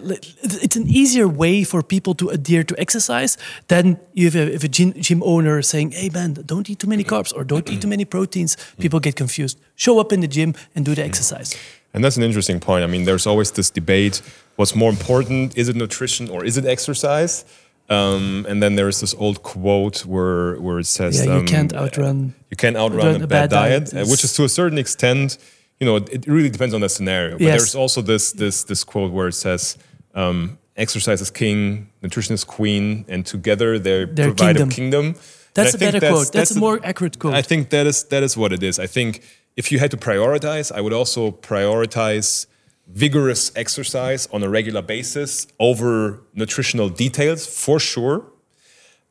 it's 0.64 0.76
an 0.76 0.88
easier 0.88 1.28
way 1.28 1.64
for 1.64 1.82
people 1.82 2.14
to 2.16 2.30
adhere 2.30 2.64
to 2.64 2.76
exercise 2.80 3.38
than 3.68 4.00
you 4.14 4.26
have 4.26 4.36
a, 4.36 4.54
if 4.54 4.64
a 4.64 4.68
gym, 4.68 4.94
gym 4.94 5.22
owner 5.24 5.62
saying, 5.62 5.92
"Hey 5.92 6.10
man, 6.10 6.34
don't 6.46 6.70
eat 6.70 6.80
too 6.80 6.88
many 6.88 7.04
carbs 7.04 7.34
or 7.36 7.44
don't 7.44 7.70
eat 7.70 7.82
too 7.82 7.88
many 7.88 8.06
proteins." 8.06 8.58
People 8.80 9.00
get 9.00 9.16
confused. 9.16 9.58
Show 9.76 10.00
up 10.00 10.12
in 10.12 10.20
the 10.22 10.28
gym 10.28 10.54
and 10.76 10.86
do 10.86 10.94
the 10.96 11.04
exercise. 11.04 11.56
And 11.94 12.04
that's 12.04 12.18
an 12.18 12.24
interesting 12.24 12.60
point. 12.60 12.84
I 12.84 12.88
mean, 12.88 13.06
there's 13.06 13.26
always 13.26 13.52
this 13.52 13.70
debate: 13.70 14.22
what's 14.56 14.76
more 14.76 14.90
important? 14.90 15.58
Is 15.58 15.70
it 15.70 15.76
nutrition 15.76 16.30
or 16.30 16.46
is 16.46 16.58
it 16.58 16.66
exercise? 16.66 17.46
Um, 17.88 18.46
and 18.50 18.64
then 18.64 18.76
there's 18.76 19.00
this 19.00 19.14
old 19.14 19.44
quote 19.44 20.06
where 20.06 20.56
where 20.56 20.80
it 20.80 20.88
says, 20.88 21.20
Yeah, 21.20 21.34
you 21.34 21.40
um, 21.42 21.46
can't 21.46 21.74
outrun. 21.74 22.34
you 22.50 22.58
can't 22.58 22.76
outrun 22.76 23.08
outrun 23.08 23.22
a 23.22 23.26
a 23.26 23.28
bad, 23.28 23.50
bad 23.50 23.50
diet, 23.52 23.92
diet. 23.92 24.08
uh, 24.08 24.10
which 24.10 24.24
is 24.24 24.34
to 24.34 24.44
a 24.44 24.50
certain 24.50 24.80
extent, 24.80 25.38
you 25.80 25.86
know, 25.86 25.98
it, 25.98 26.26
really 26.28 26.50
depends 26.50 26.74
on 26.74 26.82
the 26.82 26.90
scenario. 26.90 27.34
But 27.38 27.42
Yes. 27.42 27.52
there's 27.62 27.76
also 27.76 28.02
this 28.02 28.32
this 28.32 28.64
this 28.64 28.84
quote 28.84 29.12
where 29.12 29.28
it 29.28 29.34
says, 29.34 29.78
um, 30.14 30.58
"Exercise 30.78 31.22
is 31.22 31.30
king, 31.32 31.90
nutrition 32.02 32.34
is 32.34 32.44
queen, 32.44 33.06
and 33.08 33.26
together 33.26 33.78
they 33.80 34.06
Their 34.06 34.28
provide 34.34 34.56
kingdom. 34.58 34.70
a 34.70 34.72
kingdom." 34.72 35.16
That's 35.54 35.74
a 35.74 35.78
better 35.78 36.00
quote. 36.00 36.32
That's 36.34 36.52
a 36.52 36.54
the- 36.56 36.60
more 36.60 36.80
accurate 36.84 37.18
quote. 37.20 37.34
I 37.34 37.42
think 37.42 37.70
that 37.70 37.86
is 37.88 38.04
that 38.06 38.24
is 38.24 38.36
what 38.38 38.52
it 38.54 38.62
is. 38.64 38.80
I 38.80 38.88
think 38.88 39.22
if 39.56 39.72
you 39.72 39.80
had 39.80 39.92
to 39.92 39.98
prioritize, 39.98 40.72
I 40.72 40.82
would 40.82 40.94
also 40.94 41.32
prioritize 41.32 42.46
vigorous 42.88 43.52
exercise 43.56 44.28
on 44.32 44.44
a 44.44 44.50
regular 44.50 44.82
basis 44.82 45.48
over 45.60 46.22
nutritional 46.34 46.90
details 46.90 47.48
for 47.48 47.80
sure. 47.80 48.24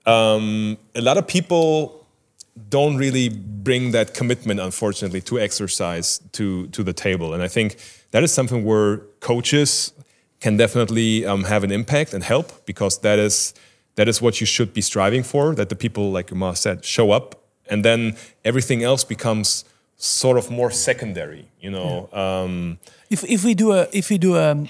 Um, 0.06 0.78
a 0.94 1.00
lot 1.00 1.16
of 1.16 1.26
people 1.26 2.03
don't 2.68 2.96
really 2.96 3.28
bring 3.28 3.92
that 3.92 4.14
commitment, 4.14 4.60
unfortunately, 4.60 5.20
to 5.22 5.38
exercise 5.38 6.20
to 6.32 6.68
to 6.68 6.82
the 6.82 6.92
table, 6.92 7.34
and 7.34 7.42
I 7.42 7.48
think 7.48 7.76
that 8.10 8.22
is 8.22 8.32
something 8.32 8.64
where 8.64 8.98
coaches 9.20 9.92
can 10.40 10.56
definitely 10.56 11.26
um, 11.26 11.44
have 11.44 11.64
an 11.64 11.72
impact 11.72 12.14
and 12.14 12.22
help 12.22 12.64
because 12.66 12.98
that 13.00 13.18
is 13.18 13.54
that 13.96 14.08
is 14.08 14.20
what 14.22 14.40
you 14.40 14.46
should 14.46 14.72
be 14.72 14.80
striving 14.80 15.24
for. 15.24 15.54
That 15.54 15.68
the 15.68 15.76
people, 15.76 16.12
like 16.12 16.28
Gommaar 16.28 16.56
said, 16.56 16.84
show 16.84 17.10
up, 17.10 17.34
and 17.70 17.84
then 17.84 18.16
everything 18.44 18.82
else 18.82 19.04
becomes 19.04 19.64
sort 19.96 20.36
of 20.38 20.50
more 20.50 20.70
secondary. 20.70 21.48
You 21.60 21.70
know, 21.70 22.08
um, 22.12 22.78
If 23.10 23.24
if 23.24 23.44
we 23.44 23.54
do 23.54 23.72
a 23.72 23.88
if 23.92 24.10
we 24.10 24.18
do 24.18 24.36
a, 24.36 24.68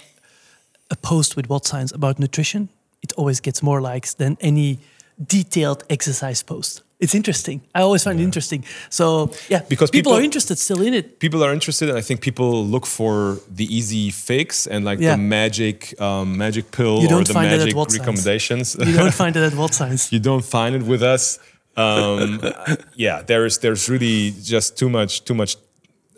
a 0.90 0.96
post 0.96 1.36
with 1.36 1.48
WOD 1.48 1.66
Science 1.66 1.92
about 1.92 2.18
nutrition, 2.18 2.68
it 3.02 3.12
always 3.16 3.40
gets 3.40 3.62
more 3.62 3.80
likes 3.80 4.14
than 4.14 4.36
any 4.40 4.78
detailed 5.26 5.84
exercise 5.88 6.42
post. 6.42 6.82
It's 7.00 7.14
interesting. 7.14 7.60
I 7.74 7.80
always 7.82 8.02
find 8.04 8.20
it 8.20 8.22
interesting. 8.22 8.64
So 8.88 9.30
yeah, 9.50 9.62
Because 9.68 9.90
people, 9.90 10.12
people- 10.12 10.12
are 10.18 10.22
interested 10.24 10.58
still 10.58 10.80
in 10.82 10.94
it. 10.94 11.18
people 11.18 11.42
are 11.44 11.52
interested, 11.52 11.88
and 11.88 11.98
I 11.98 12.02
think 12.02 12.20
people 12.20 12.64
look 12.64 12.86
for 12.86 13.38
the 13.50 13.66
easy 13.78 14.10
fix 14.10 14.66
and 14.66 14.84
like 14.84 15.00
Yeah. 15.00 15.16
the 15.16 15.22
magic 15.22 16.00
um, 16.00 16.36
magic 16.38 16.70
pill 16.70 16.98
You 17.00 17.06
or 17.06 17.10
don't 17.10 17.26
the 17.26 17.32
find 17.34 17.46
it 17.52 17.54
at 17.54 17.58
magic 17.60 17.74
Science. 17.74 17.98
recommendations. 17.98 18.76
You 18.78 18.94
don't 18.96 19.14
find 19.22 19.36
it 19.36 19.42
at 19.42 19.54
WOD 19.54 19.74
Science. 19.74 20.12
you 20.12 20.20
don't 20.20 20.44
find 20.44 20.74
it 20.76 20.82
with 20.82 21.02
us. 21.02 21.38
Um, 21.76 22.40
yeah, 22.94 23.22
there's 23.26 23.58
there's 23.58 23.88
really 23.88 24.32
just 24.54 24.78
too 24.78 24.88
much 24.88 25.24
too 25.24 25.34
much 25.34 25.56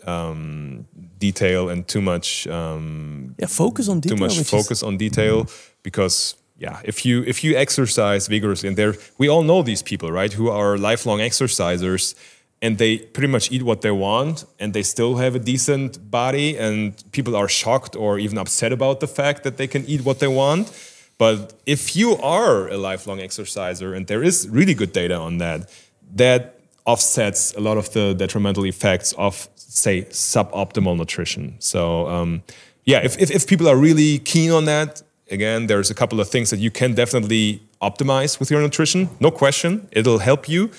um, 0.05 0.85
detail 1.19 1.69
and 1.69 1.87
too 1.87 2.01
much 2.01 2.47
um, 2.47 3.35
Yeah, 3.39 3.47
focus 3.47 3.89
on 3.89 3.99
detail. 3.99 4.17
too 4.17 4.23
much 4.23 4.37
focus 4.49 4.83
on 4.83 4.97
detail 4.97 5.47
because 5.83 6.35
yeah 6.57 6.79
if 6.83 7.05
you 7.05 7.23
if 7.23 7.43
you 7.43 7.55
exercise 7.55 8.27
vigorously 8.27 8.67
and 8.67 8.77
there 8.77 8.95
we 9.17 9.27
all 9.27 9.43
know 9.43 9.61
these 9.61 9.81
people 9.81 10.11
right 10.11 10.33
who 10.33 10.49
are 10.49 10.77
lifelong 10.77 11.19
exercisers 11.19 12.15
and 12.61 12.77
they 12.77 12.97
pretty 12.97 13.27
much 13.27 13.51
eat 13.51 13.63
what 13.63 13.81
they 13.81 13.91
want 13.91 14.45
and 14.59 14.73
they 14.73 14.81
still 14.81 15.17
have 15.17 15.35
a 15.35 15.39
decent 15.39 16.09
body 16.09 16.57
and 16.57 17.03
people 17.11 17.35
are 17.35 17.47
shocked 17.47 17.95
or 17.95 18.17
even 18.17 18.37
upset 18.37 18.71
about 18.71 18.99
the 18.99 19.07
fact 19.07 19.43
that 19.43 19.57
they 19.57 19.67
can 19.67 19.85
eat 19.85 20.03
what 20.03 20.19
they 20.19 20.27
want. 20.27 20.71
But 21.19 21.53
if 21.65 21.95
you 21.95 22.17
are 22.17 22.67
a 22.67 22.77
lifelong 22.77 23.19
exerciser 23.19 23.93
and 23.93 24.07
there 24.07 24.23
is 24.23 24.47
really 24.49 24.73
good 24.73 24.91
data 24.91 25.15
on 25.15 25.37
that 25.37 25.69
that 26.15 26.59
offsets 26.85 27.53
a 27.55 27.59
lot 27.59 27.77
of 27.77 27.91
the 27.93 28.13
detrimental 28.13 28.65
effects 28.65 29.13
of 29.13 29.49
say 29.55 30.03
suboptimal 30.03 30.97
nutrition. 30.97 31.55
So 31.59 32.07
um, 32.07 32.43
yeah 32.85 33.01
if, 33.03 33.19
if, 33.19 33.29
if 33.29 33.47
people 33.47 33.67
are 33.67 33.77
really 33.77 34.19
keen 34.19 34.51
on 34.51 34.65
that 34.65 35.03
again 35.31 35.67
there's 35.67 35.89
a 35.89 35.93
couple 35.93 36.19
of 36.19 36.29
things 36.29 36.49
that 36.49 36.59
you 36.59 36.71
can 36.71 36.93
definitely 36.93 37.61
optimize 37.81 38.39
with 38.39 38.49
your 38.51 38.61
nutrition. 38.61 39.09
No 39.19 39.31
question 39.31 39.87
it'll 39.91 40.19
help 40.19 40.47
you. 40.49 40.71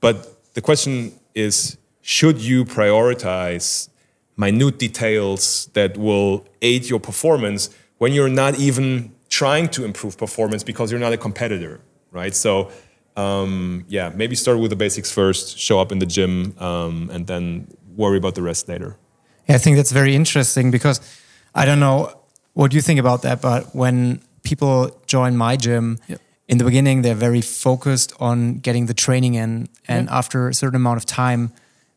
But 0.00 0.54
the 0.54 0.60
question 0.60 1.12
is 1.34 1.76
should 2.00 2.40
you 2.40 2.64
prioritize 2.64 3.88
minute 4.36 4.78
details 4.78 5.70
that 5.74 5.96
will 5.96 6.46
aid 6.60 6.88
your 6.88 7.00
performance 7.00 7.70
when 7.98 8.12
you're 8.12 8.28
not 8.28 8.58
even 8.58 9.12
trying 9.28 9.68
to 9.68 9.84
improve 9.84 10.18
performance 10.18 10.62
because 10.62 10.90
you're 10.90 11.00
not 11.00 11.12
a 11.12 11.16
competitor 11.16 11.80
right? 12.14 12.34
So 12.34 12.70
um, 13.16 13.84
yeah 13.88 14.10
maybe 14.14 14.34
start 14.34 14.58
with 14.58 14.70
the 14.70 14.76
basics 14.76 15.10
first 15.10 15.58
show 15.58 15.80
up 15.80 15.92
in 15.92 15.98
the 15.98 16.06
gym 16.06 16.54
um, 16.58 17.10
and 17.12 17.26
then 17.26 17.68
worry 17.96 18.16
about 18.16 18.34
the 18.34 18.42
rest 18.42 18.68
later. 18.68 18.96
Yeah, 19.48 19.56
I 19.56 19.58
think 19.58 19.76
that's 19.76 19.92
very 19.92 20.14
interesting 20.14 20.70
because 20.70 21.00
I 21.54 21.66
don't 21.66 21.80
know 21.80 22.23
what 22.54 22.70
do 22.70 22.76
you 22.76 22.82
think 22.82 22.98
about 23.00 23.22
that, 23.22 23.40
but 23.40 23.74
when 23.74 24.20
people 24.42 24.90
join 25.06 25.36
my 25.36 25.56
gym, 25.56 25.98
Yep. 26.08 26.20
in 26.48 26.58
the 26.58 26.64
beginning 26.64 27.02
they're 27.02 27.14
very 27.28 27.40
focused 27.40 28.12
on 28.20 28.58
getting 28.66 28.86
the 28.86 28.94
training 28.94 29.34
in, 29.34 29.68
and 29.88 30.08
after 30.10 30.48
a 30.48 30.54
certain 30.54 30.76
amount 30.76 30.96
of 30.98 31.06
time, 31.06 31.50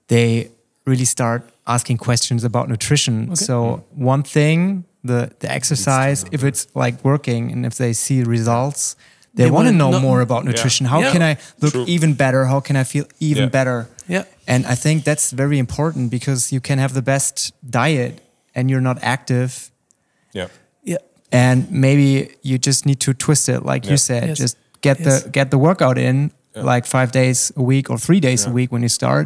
they 0.08 0.50
really 0.86 1.06
start 1.06 1.42
asking 1.66 1.98
questions 1.98 2.44
about 2.44 2.70
nutrition. 2.70 3.36
So 3.36 3.84
one 3.96 4.24
thing, 4.24 4.84
the 5.04 5.32
the 5.40 5.50
exercise, 5.52 6.26
if 6.32 6.44
it's 6.44 6.68
like 6.84 6.96
working 7.04 7.52
and 7.52 7.66
if 7.66 7.76
they 7.76 7.94
see 7.94 8.24
results. 8.24 8.96
They, 9.36 9.44
They 9.44 9.52
want 9.52 9.68
to 9.68 9.74
know 9.74 9.92
know- 9.92 10.00
more 10.00 10.22
about 10.22 10.46
nutrition. 10.46 10.88
How 10.88 11.00
Yeah. 11.02 11.12
can 11.12 11.22
I 11.22 11.38
look 11.62 11.72
True. 11.74 11.86
even 11.88 12.14
better? 12.16 12.46
How 12.46 12.60
can 12.60 12.76
I 12.76 12.84
feel 12.84 13.06
even 13.20 13.44
Yeah. 13.44 13.50
better? 13.58 13.88
Yeah. 14.08 14.24
And 14.48 14.66
I 14.66 14.76
think 14.76 15.04
that's 15.04 15.30
very 15.32 15.58
important 15.60 16.10
because 16.10 16.52
you 16.52 16.60
can 16.60 16.80
have 16.80 16.94
the 16.94 17.04
best 17.04 17.52
diet 17.70 18.14
and 18.56 18.68
you're 18.72 18.82
not 18.82 18.98
active. 19.04 19.52
Yeah 20.40 20.48
Yeah. 20.94 20.98
And 21.32 21.60
maybe 21.86 22.08
you 22.50 22.58
just 22.70 22.86
need 22.86 23.00
to 23.06 23.12
twist 23.26 23.50
it, 23.50 23.62
like 23.72 23.84
Yeah. 23.86 23.92
you 23.94 23.98
said. 23.98 24.24
Yes. 24.30 24.38
Just 24.44 24.58
get 24.88 24.98
Yes. 25.00 25.06
the 25.24 25.30
get 25.38 25.48
the 25.50 25.58
workout 25.68 25.98
in, 25.98 26.32
like 26.74 26.86
five 26.98 27.10
days 27.12 27.52
a 27.56 27.62
week 27.72 27.86
or 27.92 27.98
three 28.08 28.20
days 28.28 28.46
a 28.48 28.52
week 28.60 28.70
when 28.74 28.82
you 28.82 28.90
start. 28.90 29.26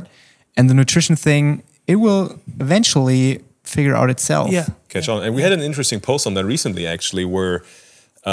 And 0.57 0.63
the 0.69 0.73
nutrition 0.73 1.15
thing, 1.27 1.43
it 1.87 1.97
will 2.05 2.25
eventually 2.59 3.23
figure 3.63 3.95
out 3.99 4.09
itself. 4.09 4.47
Yeah. 4.51 4.65
catch 4.93 5.07
on. 5.09 5.23
And 5.25 5.31
we 5.35 5.41
had 5.47 5.53
an 5.53 5.61
interesting 5.69 5.99
post 6.01 6.23
on 6.27 6.33
that 6.33 6.45
recently, 6.45 6.85
actually, 6.95 7.25
where 7.35 7.57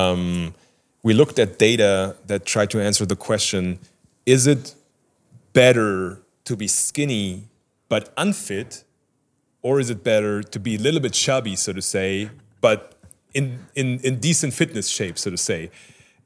um, 0.01 0.55
we 1.07 1.13
looked 1.21 1.39
at 1.39 1.59
data 1.59 2.17
that 2.27 2.41
tried 2.55 2.71
to 2.71 2.79
answer 2.89 3.07
the 3.07 3.17
question 3.29 3.79
is 4.27 4.47
it 4.47 4.75
better 5.53 6.19
to 6.45 6.57
be 6.57 6.67
skinny 6.69 7.45
but 7.89 8.13
unfit, 8.17 8.85
or 9.63 9.81
is 9.81 9.89
it 9.91 10.03
better 10.05 10.43
to 10.43 10.59
be 10.61 10.75
a 10.75 10.79
little 10.79 11.01
bit 11.01 11.15
chubby, 11.15 11.57
so 11.57 11.73
to 11.73 11.81
say, 11.81 12.29
but 12.61 12.95
in, 13.35 13.67
in, 13.75 14.01
in 14.01 14.19
decent 14.19 14.55
fitness 14.55 14.89
shape, 14.89 15.19
so 15.19 15.31
to 15.31 15.37
say? 15.37 15.71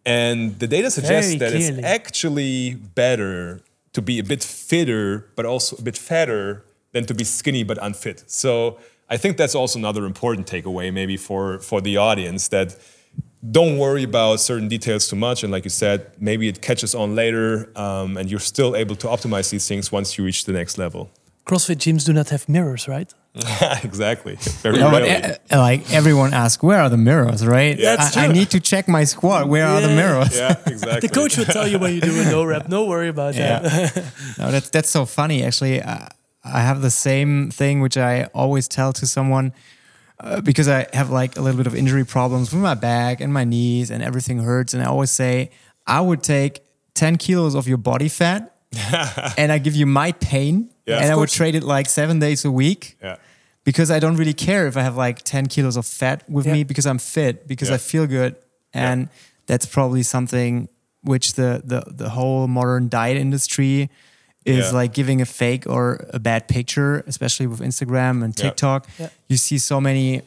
And 0.04 0.58
the 0.58 0.66
data 0.66 0.90
suggests 0.90 1.34
Very 1.34 1.38
that 1.38 1.54
it's 1.54 1.84
actually 1.84 2.74
better 2.74 3.60
to 3.92 4.02
be 4.02 4.18
a 4.18 4.24
bit 4.24 4.42
fitter, 4.42 5.30
but 5.36 5.44
also 5.46 5.76
a 5.76 5.82
bit 5.82 5.96
fatter 5.96 6.64
than 6.92 7.06
to 7.06 7.14
be 7.14 7.24
skinny 7.24 7.62
but 7.62 7.78
unfit. 7.80 8.24
So 8.26 8.78
I 9.08 9.16
think 9.16 9.36
that's 9.36 9.54
also 9.54 9.78
another 9.78 10.04
important 10.06 10.46
takeaway, 10.46 10.92
maybe 10.92 11.16
for 11.16 11.58
for 11.58 11.80
the 11.80 11.96
audience 11.98 12.48
that 12.48 12.76
don't 13.50 13.78
worry 13.78 14.04
about 14.04 14.40
certain 14.40 14.68
details 14.68 15.08
too 15.08 15.16
much. 15.16 15.42
And 15.42 15.52
like 15.52 15.64
you 15.64 15.70
said, 15.70 16.12
maybe 16.18 16.48
it 16.48 16.62
catches 16.62 16.94
on 16.94 17.14
later, 17.14 17.70
um, 17.76 18.16
and 18.16 18.30
you're 18.30 18.40
still 18.40 18.74
able 18.76 18.96
to 18.96 19.06
optimize 19.08 19.50
these 19.50 19.66
things 19.66 19.92
once 19.92 20.16
you 20.16 20.24
reach 20.24 20.44
the 20.44 20.52
next 20.52 20.78
level. 20.78 21.10
CrossFit 21.44 21.76
gyms 21.76 22.06
do 22.06 22.12
not 22.12 22.28
have 22.30 22.48
mirrors, 22.48 22.86
right? 22.86 23.12
exactly. 23.82 24.36
Very 24.36 24.78
No, 24.78 24.90
but 24.90 25.02
rarely. 25.02 25.36
uh, 25.50 25.58
like 25.58 25.90
everyone 25.92 26.34
asks, 26.34 26.62
where 26.62 26.80
are 26.80 26.90
the 26.90 26.98
mirrors, 26.98 27.46
right? 27.46 27.78
Yeah. 27.78 27.96
That's 27.96 28.16
I, 28.16 28.26
I 28.26 28.28
need 28.32 28.50
to 28.50 28.60
check 28.60 28.88
my 28.88 29.04
squat. 29.04 29.48
Where 29.48 29.66
are 29.66 29.80
the 29.80 29.88
mirrors? 29.88 30.36
yeah, 30.36 30.58
exactly. 30.66 31.08
The 31.08 31.14
coach 31.14 31.38
will 31.38 31.46
tell 31.46 31.66
you 31.66 31.78
when 31.78 31.94
you 31.94 32.00
do 32.02 32.20
a 32.20 32.24
no 32.24 32.44
rep. 32.44 32.68
No 32.68 32.84
worry 32.84 33.08
about 33.08 33.34
that. 33.34 33.62
No, 34.38 34.50
that's 34.50 34.68
that's 34.70 34.90
so 34.90 35.06
funny. 35.06 35.42
Actually, 35.44 35.82
I, 35.82 36.08
I 36.44 36.60
have 36.60 36.82
the 36.82 36.90
same 36.90 37.50
thing 37.50 37.80
which 37.80 37.96
I 37.96 38.24
always 38.34 38.68
tell 38.68 38.92
to 38.94 39.06
someone 39.06 39.52
uh, 40.20 40.40
because 40.42 40.68
I 40.68 40.86
have 40.92 41.08
like 41.10 41.38
a 41.38 41.40
little 41.40 41.56
bit 41.56 41.66
of 41.66 41.74
injury 41.74 42.04
problems 42.04 42.52
with 42.52 42.62
my 42.62 42.74
back 42.74 43.20
and 43.20 43.32
my 43.32 43.44
knees 43.44 43.90
and 43.90 44.02
everything 44.02 44.40
hurts. 44.40 44.74
And 44.74 44.82
I 44.82 44.86
always 44.86 45.10
say 45.10 45.50
I 45.86 46.00
would 46.02 46.22
take 46.22 46.60
ten 46.94 47.16
kilos 47.16 47.54
of 47.54 47.66
your 47.66 47.78
body 47.78 48.08
fat 48.08 48.54
and 49.38 49.50
I 49.52 49.58
give 49.58 49.74
you 49.74 49.86
my 49.86 50.12
pain 50.12 50.68
Yeah, 50.86 50.98
and 50.98 51.12
I 51.12 51.16
would 51.16 51.28
trade 51.28 51.54
it 51.54 51.62
like 51.62 51.88
seven 51.88 52.18
days 52.18 52.44
a 52.44 52.50
week 52.50 52.96
Yeah. 53.02 53.16
because 53.64 53.90
I 53.90 53.98
don't 54.00 54.16
really 54.16 54.34
care 54.34 54.66
if 54.66 54.76
I 54.76 54.82
have 54.82 54.96
like 54.96 55.22
10 55.22 55.46
kilos 55.46 55.76
of 55.76 55.86
fat 55.86 56.24
with 56.28 56.46
Yeah. 56.46 56.52
me 56.54 56.64
because 56.64 56.86
I'm 56.86 56.98
fit, 56.98 57.46
because 57.46 57.68
Yeah. 57.68 57.76
I 57.76 57.78
feel 57.78 58.06
good. 58.06 58.34
And 58.74 59.08
that's 59.46 59.66
probably 59.66 60.02
something 60.02 60.68
which 61.02 61.34
the, 61.34 61.62
the, 61.64 61.82
the 61.86 62.08
whole 62.10 62.48
modern 62.48 62.88
diet 62.88 63.16
industry 63.16 63.90
is 64.44 64.66
Yeah. 64.66 64.70
like 64.80 64.92
giving 64.92 65.20
a 65.20 65.24
fake 65.24 65.66
or 65.68 66.06
a 66.12 66.18
bad 66.18 66.48
picture, 66.48 67.04
especially 67.06 67.46
with 67.46 67.60
Instagram 67.60 68.24
and 68.24 68.36
TikTok. 68.36 68.88
Yeah. 68.98 69.08
You 69.28 69.36
see 69.36 69.58
so 69.58 69.80
many, 69.80 70.22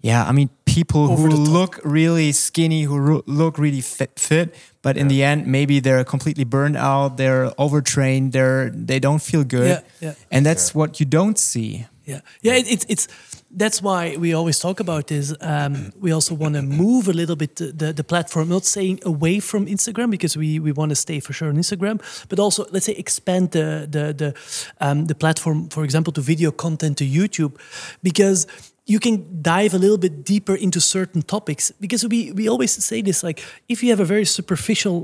yeah, 0.00 0.24
I 0.24 0.32
mean, 0.32 0.48
people 0.64 1.10
Over 1.10 1.28
who 1.28 1.36
look 1.36 1.78
really 1.84 2.32
skinny, 2.32 2.82
who 2.84 2.96
ro- 2.98 3.22
look 3.26 3.58
really 3.58 3.82
fit, 3.82 4.18
fit 4.18 4.54
but 4.82 4.96
in 4.96 5.08
the 5.08 5.22
end, 5.22 5.46
maybe 5.46 5.80
they're 5.80 6.04
completely 6.04 6.44
burned 6.44 6.76
out, 6.76 7.16
they're 7.16 7.52
overtrained, 7.56 8.32
they're, 8.32 8.70
they 8.70 8.98
don't 8.98 9.22
feel 9.22 9.44
good. 9.44 9.82
Yeah, 10.00 10.08
yeah. 10.08 10.14
And 10.30 10.44
that's 10.44 10.74
what 10.74 10.98
you 11.00 11.06
don't 11.06 11.38
see. 11.38 11.86
Yeah, 12.04 12.20
yeah. 12.40 12.54
It, 12.54 12.66
it's 12.68 12.86
it's 12.88 13.08
that's 13.56 13.80
why 13.80 14.16
we 14.16 14.34
always 14.34 14.58
talk 14.58 14.80
about 14.80 15.06
this. 15.06 15.32
Um, 15.40 15.92
we 16.00 16.10
also 16.10 16.34
want 16.34 16.56
to 16.56 16.62
move 16.62 17.06
a 17.08 17.12
little 17.12 17.36
bit 17.36 17.54
the, 17.56 17.66
the 17.66 17.92
the 17.92 18.02
platform, 18.02 18.48
not 18.48 18.64
saying 18.64 18.98
away 19.04 19.40
from 19.40 19.66
Instagram 19.66 20.10
because 20.10 20.36
we 20.36 20.58
we 20.58 20.72
want 20.72 20.90
to 20.90 20.96
stay 20.96 21.20
for 21.20 21.32
sure 21.32 21.48
on 21.48 21.56
Instagram, 21.56 22.00
but 22.28 22.40
also 22.40 22.66
let's 22.72 22.86
say 22.86 22.94
expand 22.94 23.52
the 23.52 23.86
the 23.88 24.12
the 24.12 24.34
um, 24.80 25.06
the 25.06 25.14
platform, 25.14 25.68
for 25.68 25.84
example, 25.84 26.12
to 26.12 26.20
video 26.20 26.50
content 26.50 26.98
to 26.98 27.04
YouTube, 27.04 27.56
because 28.02 28.46
you 28.92 29.00
can 29.00 29.16
dive 29.42 29.72
a 29.74 29.78
little 29.84 29.98
bit 30.06 30.14
deeper 30.32 30.54
into 30.66 30.80
certain 30.80 31.22
topics 31.34 31.64
because 31.84 32.02
we 32.12 32.20
we 32.38 32.44
always 32.52 32.72
say 32.88 33.02
this 33.02 33.18
like 33.28 33.38
if 33.72 33.82
you 33.82 33.88
have 33.94 34.02
a 34.02 34.08
very 34.14 34.24
superficial 34.24 34.96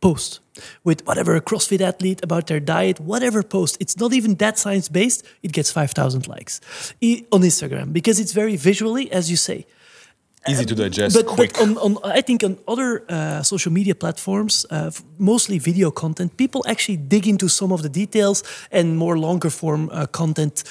post 0.00 0.40
with 0.84 0.98
whatever 1.06 1.36
a 1.36 1.40
CrossFit 1.40 1.80
athlete 1.80 2.20
about 2.22 2.46
their 2.46 2.60
diet, 2.60 3.00
whatever 3.00 3.42
post. 3.42 3.76
It's 3.80 3.96
not 3.96 4.12
even 4.12 4.36
that 4.36 4.58
science 4.58 4.88
based. 4.88 5.24
It 5.42 5.52
gets 5.52 5.70
5,000 5.72 6.26
likes 6.26 6.60
on 7.32 7.42
Instagram 7.42 7.92
because 7.92 8.20
it's 8.20 8.32
very 8.32 8.56
visually, 8.56 9.10
as 9.12 9.30
you 9.30 9.36
say. 9.36 9.66
Easy 10.48 10.64
to 10.64 10.74
digest, 10.74 11.14
But, 11.16 11.26
quick. 11.26 11.52
but 11.52 11.62
on, 11.62 11.76
on, 11.78 11.98
I 12.04 12.22
think 12.22 12.42
on 12.42 12.58
other 12.66 13.04
uh, 13.08 13.42
social 13.42 13.72
media 13.72 13.94
platforms, 13.94 14.64
uh, 14.70 14.90
mostly 15.18 15.58
video 15.58 15.90
content, 15.90 16.36
people 16.36 16.64
actually 16.66 16.96
dig 16.96 17.26
into 17.26 17.48
some 17.48 17.72
of 17.72 17.82
the 17.82 17.88
details 17.88 18.42
and 18.70 18.96
more 18.96 19.18
longer 19.18 19.50
form 19.50 19.90
uh, 19.92 20.06
content. 20.06 20.64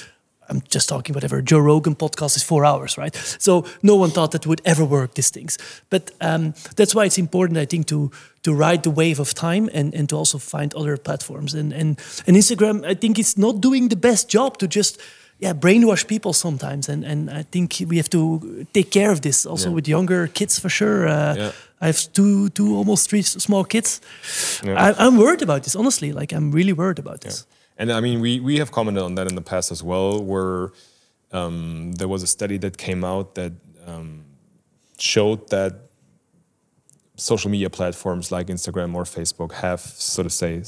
I'm 0.50 0.62
just 0.74 0.88
talking 0.88 1.14
whatever. 1.14 1.42
Joe 1.42 1.58
Rogan 1.58 1.94
podcast 1.94 2.36
is 2.36 2.42
four 2.42 2.64
hours, 2.64 2.96
right? 2.98 3.14
So 3.38 3.64
no 3.82 3.96
one 4.00 4.10
thought 4.10 4.30
that 4.30 4.46
would 4.46 4.60
ever 4.64 4.84
work. 4.84 5.14
These 5.14 5.30
things, 5.30 5.58
but 5.90 6.10
um, 6.20 6.54
that's 6.76 6.94
why 6.94 7.04
it's 7.06 7.18
important, 7.18 7.58
I 7.58 7.66
think, 7.66 7.86
to 7.86 8.10
to 8.42 8.54
ride 8.54 8.82
the 8.82 8.90
wave 8.90 9.20
of 9.20 9.32
time 9.34 9.68
and, 9.74 9.94
and 9.94 10.08
to 10.08 10.16
also 10.16 10.38
find 10.38 10.74
other 10.74 10.96
platforms. 10.96 11.54
And 11.54 11.72
and 11.72 11.98
and 12.26 12.36
Instagram, 12.36 12.84
I 12.90 12.94
think, 12.94 13.18
is 13.18 13.36
not 13.36 13.60
doing 13.60 13.88
the 13.90 13.96
best 13.96 14.28
job 14.34 14.56
to 14.58 14.66
just 14.66 15.00
yeah 15.40 15.54
brainwash 15.54 16.04
people 16.06 16.32
sometimes. 16.32 16.88
And 16.88 17.04
and 17.04 17.30
I 17.30 17.44
think 17.50 17.76
we 17.88 17.96
have 17.96 18.08
to 18.08 18.66
take 18.72 18.90
care 18.90 19.10
of 19.12 19.20
this 19.20 19.46
also 19.46 19.68
Yeah. 19.68 19.74
with 19.74 19.88
younger 19.88 20.28
kids 20.28 20.58
for 20.58 20.70
sure. 20.70 21.06
Uh, 21.08 21.34
Yeah. 21.36 21.50
I 21.80 21.86
have 21.86 21.98
two 22.12 22.48
two 22.48 22.76
almost 22.76 23.08
three 23.10 23.22
small 23.22 23.64
kids. 23.64 24.00
Yeah. 24.64 24.90
I, 24.90 25.06
I'm 25.06 25.16
worried 25.16 25.42
about 25.42 25.62
this, 25.62 25.76
honestly. 25.76 26.12
Like 26.12 26.36
I'm 26.36 26.50
really 26.54 26.72
worried 26.72 26.98
about 26.98 27.20
this. 27.20 27.46
And 27.78 27.92
I 27.92 28.00
mean, 28.00 28.20
we, 28.20 28.40
we 28.40 28.58
have 28.58 28.70
commented 28.72 29.02
on 29.04 29.14
that 29.14 29.28
in 29.28 29.34
the 29.36 29.40
past 29.42 29.70
as 29.70 29.82
well, 29.82 30.22
where 30.22 30.70
um, 31.32 31.92
there 31.92 32.08
was 32.08 32.22
a 32.22 32.26
study 32.26 32.58
that 32.58 32.76
came 32.76 33.04
out 33.04 33.34
that 33.36 33.52
um, 33.86 34.24
showed 34.98 35.48
that 35.50 35.72
social 37.16 37.50
media 37.50 37.70
platforms 37.70 38.30
like 38.32 38.48
Instagram 38.48 38.94
or 38.94 39.04
Facebook 39.04 39.52
have, 39.52 39.80
so 39.80 40.22
to 40.22 40.30
say, 40.30 40.62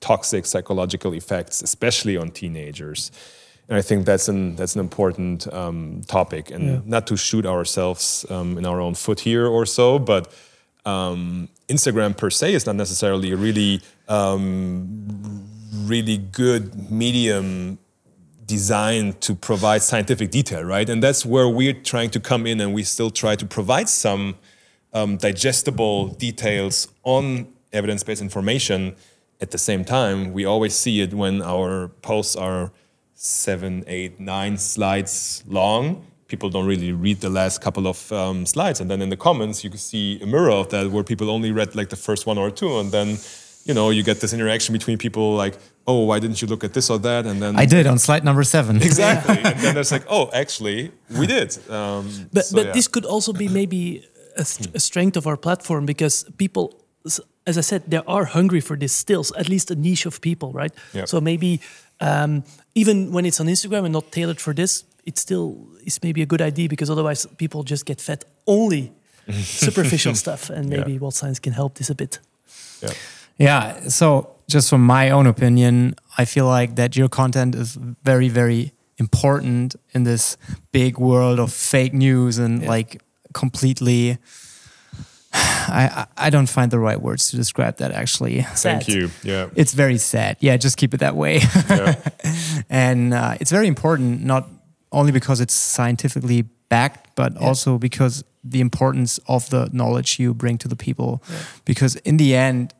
toxic 0.00 0.46
psychological 0.46 1.12
effects, 1.14 1.62
especially 1.62 2.16
on 2.16 2.30
teenagers. 2.30 3.10
And 3.68 3.76
I 3.76 3.82
think 3.82 4.06
that's 4.06 4.28
an 4.28 4.56
that's 4.56 4.74
an 4.76 4.80
important 4.80 5.46
um, 5.52 6.00
topic, 6.06 6.50
and 6.50 6.64
Yeah. 6.64 6.80
not 6.86 7.06
to 7.08 7.16
shoot 7.16 7.44
ourselves 7.44 8.24
um, 8.30 8.56
in 8.58 8.64
our 8.64 8.80
own 8.80 8.94
foot 8.94 9.20
here 9.20 9.46
or 9.46 9.66
so, 9.66 9.98
but 9.98 10.32
um, 10.86 11.48
Instagram 11.68 12.16
per 12.16 12.30
se 12.30 12.54
is 12.54 12.64
not 12.66 12.76
necessarily 12.76 13.32
a 13.32 13.36
really 13.36 13.82
um, 14.08 15.44
really 15.72 16.18
good 16.18 16.90
medium 16.90 17.78
designed 18.46 19.20
to 19.20 19.34
provide 19.34 19.82
scientific 19.82 20.30
detail, 20.30 20.62
right? 20.62 20.88
And 20.88 21.02
that's 21.02 21.26
where 21.26 21.48
we're 21.48 21.74
trying 21.74 22.10
to 22.10 22.20
come 22.20 22.46
in, 22.46 22.60
and 22.60 22.72
we 22.72 22.82
still 22.82 23.10
try 23.10 23.36
to 23.36 23.46
provide 23.46 23.88
some 23.88 24.36
um, 24.94 25.18
digestible 25.18 26.08
details 26.08 26.88
on 27.04 27.48
evidence-based 27.72 28.22
information. 28.22 28.96
At 29.40 29.50
the 29.50 29.58
same 29.58 29.84
time, 29.84 30.32
we 30.32 30.46
always 30.46 30.74
see 30.74 31.00
it 31.00 31.12
when 31.12 31.42
our 31.42 31.88
posts 32.00 32.36
are 32.36 32.72
seven, 33.14 33.84
eight, 33.86 34.18
nine 34.18 34.56
slides 34.56 35.44
long. 35.46 36.06
People 36.28 36.48
don't 36.50 36.66
really 36.66 36.92
read 36.92 37.20
the 37.20 37.28
last 37.28 37.60
couple 37.60 37.86
of 37.86 38.10
um, 38.12 38.46
slides, 38.46 38.80
and 38.80 38.90
then 38.90 39.02
in 39.02 39.10
the 39.10 39.16
comments 39.16 39.62
you 39.62 39.70
can 39.70 39.78
see 39.78 40.20
a 40.22 40.26
mirror 40.26 40.50
of 40.50 40.70
that 40.70 40.90
where 40.90 41.04
people 41.04 41.30
only 41.30 41.52
read 41.52 41.74
like 41.74 41.90
the 41.90 41.96
first 41.96 42.26
one 42.26 42.38
or 42.38 42.50
two, 42.50 42.78
and 42.78 42.92
then 42.92 43.18
you 43.68 43.74
know 43.74 43.90
you 43.90 44.02
get 44.02 44.18
this 44.20 44.32
interaction 44.32 44.72
between 44.72 44.98
people 44.98 45.36
like, 45.44 45.54
oh, 45.86 46.04
why 46.08 46.18
didn't 46.20 46.38
you 46.42 46.48
look 46.48 46.64
at 46.64 46.72
this 46.72 46.90
or 46.90 46.98
that, 46.98 47.26
and 47.26 47.40
then 47.42 47.54
I 47.62 47.66
did 47.66 47.86
on 47.86 47.98
slide 47.98 48.24
number 48.24 48.44
seven. 48.44 48.76
exactly, 48.90 49.38
and 49.44 49.58
then 49.60 49.74
there's 49.74 49.92
like, 49.92 50.06
oh, 50.08 50.30
actually, 50.32 50.90
we 51.18 51.26
did. 51.26 51.48
Um, 51.70 52.04
But 52.32 52.44
so, 52.46 52.56
but 52.56 52.66
yeah. 52.66 52.72
this 52.72 52.88
could 52.88 53.04
also 53.04 53.32
be 53.32 53.48
maybe 53.48 53.80
a, 54.36 54.44
st- 54.44 54.74
a 54.74 54.80
strength 54.80 55.16
of 55.16 55.26
our 55.26 55.36
platform 55.36 55.86
because 55.86 56.24
people, 56.36 56.64
as 57.46 57.56
I 57.58 57.62
said, 57.62 57.82
they 57.88 58.00
are 58.06 58.24
hungry 58.24 58.60
for 58.60 58.76
this 58.76 58.92
still. 58.92 59.22
At 59.36 59.48
least 59.48 59.70
a 59.70 59.74
niche 59.74 60.06
of 60.06 60.20
people, 60.20 60.48
right? 60.52 60.72
Yeah. 60.94 61.06
So 61.06 61.20
maybe 61.20 61.60
um, 62.00 62.42
even 62.74 63.12
when 63.12 63.24
it's 63.26 63.40
on 63.40 63.46
Instagram 63.48 63.84
and 63.84 63.92
not 63.92 64.10
tailored 64.12 64.40
for 64.40 64.54
this, 64.54 64.84
it 65.04 65.18
still 65.18 65.54
is 65.84 65.98
maybe 66.02 66.22
a 66.22 66.26
good 66.26 66.40
idea 66.42 66.68
because 66.68 66.90
otherwise 66.92 67.26
people 67.36 67.62
just 67.64 67.84
get 67.86 68.00
fed 68.00 68.24
only 68.46 68.92
superficial 69.42 70.14
stuff, 70.14 70.50
and 70.50 70.70
Yeah. 70.70 70.78
maybe 70.78 70.98
WOD 70.98 71.12
Science 71.14 71.40
can 71.40 71.52
help 71.52 71.74
this 71.74 71.90
a 71.90 71.94
bit. 71.94 72.18
yeah. 72.82 72.92
Yeah. 73.38 73.88
So, 73.88 74.34
just 74.50 74.68
from 74.70 74.82
my 74.86 75.10
own 75.10 75.26
opinion, 75.26 75.94
I 76.16 76.24
feel 76.24 76.46
like 76.46 76.74
that 76.76 76.96
your 76.96 77.08
content 77.08 77.54
is 77.54 77.76
very, 78.02 78.28
very 78.28 78.72
important 78.98 79.76
in 79.94 80.04
this 80.04 80.36
big 80.72 80.98
world 80.98 81.38
of 81.38 81.52
fake 81.52 81.92
news 81.92 82.38
and 82.38 82.62
Yeah. 82.62 82.68
like 82.68 83.02
completely. 83.32 84.18
I, 85.32 86.06
I 86.16 86.26
I 86.26 86.30
don't 86.30 86.48
find 86.48 86.70
the 86.70 86.78
right 86.78 87.00
words 87.00 87.30
to 87.30 87.36
describe 87.36 87.76
that 87.76 87.92
actually. 87.92 88.42
Thank 88.42 88.82
Sad. 88.84 88.88
you. 88.88 89.10
Yeah. 89.22 89.50
It's 89.54 89.74
very 89.74 89.98
sad. 89.98 90.36
Yeah, 90.40 90.56
just 90.56 90.76
keep 90.78 90.94
it 90.94 91.00
that 91.00 91.14
way. 91.14 91.40
yeah. 91.68 91.94
and 92.70 93.12
uh, 93.14 93.36
it's 93.40 93.50
very 93.52 93.66
important, 93.66 94.24
not 94.24 94.48
only 94.90 95.12
because 95.12 95.40
it's 95.42 95.54
scientifically 95.54 96.42
backed, 96.70 97.14
but 97.14 97.36
also 97.36 97.78
because 97.78 98.24
the 98.42 98.60
importance 98.60 99.20
of 99.26 99.48
the 99.50 99.68
knowledge 99.72 100.18
you 100.18 100.32
bring 100.34 100.56
to 100.58 100.68
the 100.68 100.76
people. 100.76 101.22
Because 101.64 101.96
in 102.04 102.16
the 102.16 102.34
end, 102.34 102.72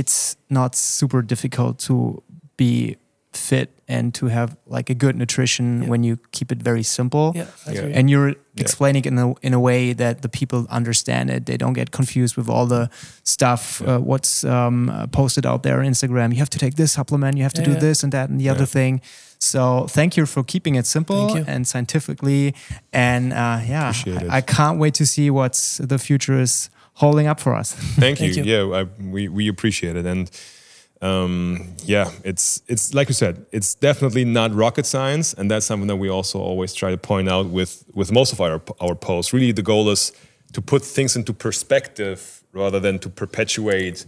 it's 0.00 0.36
not 0.48 0.74
super 0.76 1.22
difficult 1.22 1.74
to 1.88 2.22
be 2.56 2.96
fit 3.32 3.68
and 3.86 4.12
to 4.14 4.26
have 4.26 4.48
like 4.76 4.90
a 4.90 4.94
good 4.94 5.14
nutrition 5.16 5.66
Yeah. 5.82 5.88
when 5.90 6.02
you 6.08 6.16
keep 6.32 6.50
it 6.52 6.60
very 6.70 6.82
simple. 6.82 7.26
Yeah, 7.36 7.44
I 7.66 7.72
Yeah. 7.72 7.78
agree. 7.80 7.94
And 7.98 8.10
you're 8.10 8.34
explaining 8.56 9.04
it 9.04 9.12
in 9.12 9.18
a, 9.18 9.28
in 9.46 9.54
a 9.54 9.58
way 9.60 9.94
that 9.94 10.22
the 10.22 10.28
people 10.28 10.66
understand 10.80 11.30
it. 11.30 11.44
They 11.46 11.56
don't 11.56 11.76
get 11.80 11.90
confused 11.90 12.34
with 12.38 12.48
all 12.48 12.66
the 12.66 12.88
stuff, 13.22 13.62
uh, 13.82 13.98
what's 14.10 14.42
um, 14.44 14.88
uh, 14.90 15.06
posted 15.20 15.44
out 15.46 15.62
there 15.62 15.78
on 15.80 15.86
Instagram. 15.86 16.32
You 16.32 16.38
have 16.44 16.50
to 16.50 16.58
take 16.58 16.74
this 16.74 16.90
supplement, 16.92 17.36
you 17.36 17.42
have 17.44 17.54
to 17.54 17.62
Yeah, 17.62 17.66
do 17.70 17.72
yeah. 17.74 17.86
this 17.88 18.02
and 18.04 18.12
that 18.12 18.30
and 18.30 18.40
the 18.40 18.48
other 18.52 18.66
thing. 18.66 19.00
So 19.38 19.86
thank 19.96 20.16
you 20.16 20.26
for 20.26 20.42
keeping 20.44 20.74
it 20.76 20.86
simple 20.86 21.22
and 21.46 21.66
scientifically. 21.66 22.54
And 22.92 23.32
uh, 23.32 23.60
yeah, 23.72 23.92
I, 24.30 24.38
I 24.38 24.40
can't 24.42 24.78
wait 24.82 24.94
to 24.94 25.06
see 25.06 25.30
what 25.30 25.54
the 25.90 25.98
future 25.98 26.42
is 26.42 26.68
holding 27.00 27.26
up 27.30 27.40
for 27.40 27.54
us. 27.60 27.72
Thank 27.98 28.20
you. 28.20 28.30
You. 28.36 28.42
Yeah, 28.44 28.80
I, 28.80 28.82
we 29.14 29.28
we 29.28 29.48
appreciate 29.48 29.96
it, 29.96 30.06
and 30.06 30.30
um, 31.02 31.74
yeah, 31.86 32.10
it's 32.24 32.62
it's 32.68 32.94
like 32.94 33.08
you 33.08 33.14
said, 33.14 33.34
it's 33.52 33.74
definitely 33.74 34.24
not 34.24 34.54
rocket 34.54 34.86
science, 34.86 35.34
and 35.38 35.50
that's 35.50 35.66
something 35.66 35.88
that 35.88 35.96
we 36.00 36.10
also 36.10 36.38
always 36.38 36.74
try 36.74 36.90
to 36.90 36.98
point 36.98 37.28
out 37.28 37.46
with 37.46 37.84
with 37.94 38.12
most 38.12 38.32
of 38.32 38.40
our 38.40 38.60
our 38.80 38.94
posts. 38.94 39.32
Really, 39.32 39.52
the 39.52 39.62
goal 39.62 39.90
is 39.90 40.12
to 40.52 40.60
put 40.62 40.84
things 40.84 41.16
into 41.16 41.32
perspective 41.32 42.20
rather 42.52 42.80
than 42.80 42.98
to 42.98 43.08
perpetuate 43.08 44.06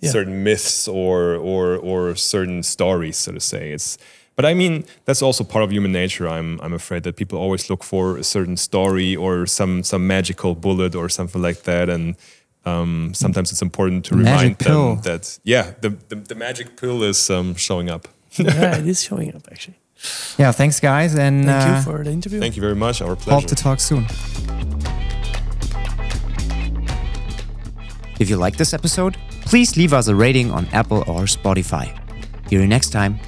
Yeah. 0.00 0.10
certain 0.12 0.42
myths 0.42 0.88
or 0.88 1.36
or 1.36 1.76
or 1.78 2.16
certain 2.16 2.62
stories, 2.62 3.16
so 3.16 3.32
to 3.32 3.40
say. 3.40 3.72
It's 3.74 3.98
but 4.42 4.48
I 4.50 4.54
mean 4.54 4.84
that's 5.04 5.22
also 5.22 5.44
part 5.44 5.62
of 5.64 5.70
human 5.70 5.92
nature. 5.92 6.28
I'm 6.28 6.60
I'm 6.60 6.72
afraid 6.72 7.02
that 7.04 7.14
people 7.16 7.38
always 7.38 7.70
look 7.70 7.84
for 7.84 8.18
a 8.18 8.24
certain 8.24 8.56
story 8.56 9.14
or 9.16 9.46
some 9.46 9.82
some 9.84 10.06
magical 10.06 10.54
bullet 10.54 10.94
or 10.94 11.08
something 11.08 11.40
like 11.40 11.62
that, 11.62 11.88
and 11.88 12.16
um, 12.64 13.12
sometimes 13.14 13.52
it's 13.52 13.62
important 13.62 14.04
to 14.06 14.16
Magic 14.16 14.26
remind 14.26 14.58
pill. 14.58 14.94
them 14.96 15.02
that 15.02 15.38
yeah, 15.44 15.74
the, 15.80 15.90
the 16.08 16.16
the 16.16 16.34
magic 16.34 16.76
pill 16.76 17.02
is 17.04 17.30
um, 17.30 17.54
showing 17.54 17.88
up. 17.88 18.08
yeah, 18.36 18.78
it 18.78 18.86
is 18.86 19.02
showing 19.02 19.34
up 19.34 19.46
actually. 19.50 19.76
yeah, 20.38 20.52
thanks, 20.52 20.80
guys. 20.80 21.14
And 21.14 21.44
Thank 21.44 21.64
uh, 21.64 21.76
you 21.76 21.82
for 21.82 22.04
the 22.04 22.10
interview. 22.10 22.40
Thank 22.40 22.56
you 22.56 22.62
very 22.62 22.74
much. 22.76 23.00
Our 23.00 23.14
pleasure. 23.14 23.30
hope 23.30 23.46
pleasure. 23.46 23.54
to 23.54 23.62
talk 23.62 23.80
soon. 23.80 24.06
If 28.18 28.28
you 28.30 28.36
like 28.36 28.56
this 28.56 28.72
episode, 28.74 29.16
please 29.46 29.76
leave 29.76 29.92
us 29.92 30.08
a 30.08 30.14
rating 30.14 30.50
on 30.50 30.66
Apple 30.72 31.02
or 31.06 31.26
Spotify. 31.26 31.86
Hear 32.50 32.60
you 32.60 32.66
next 32.66 32.90
time. 32.90 33.18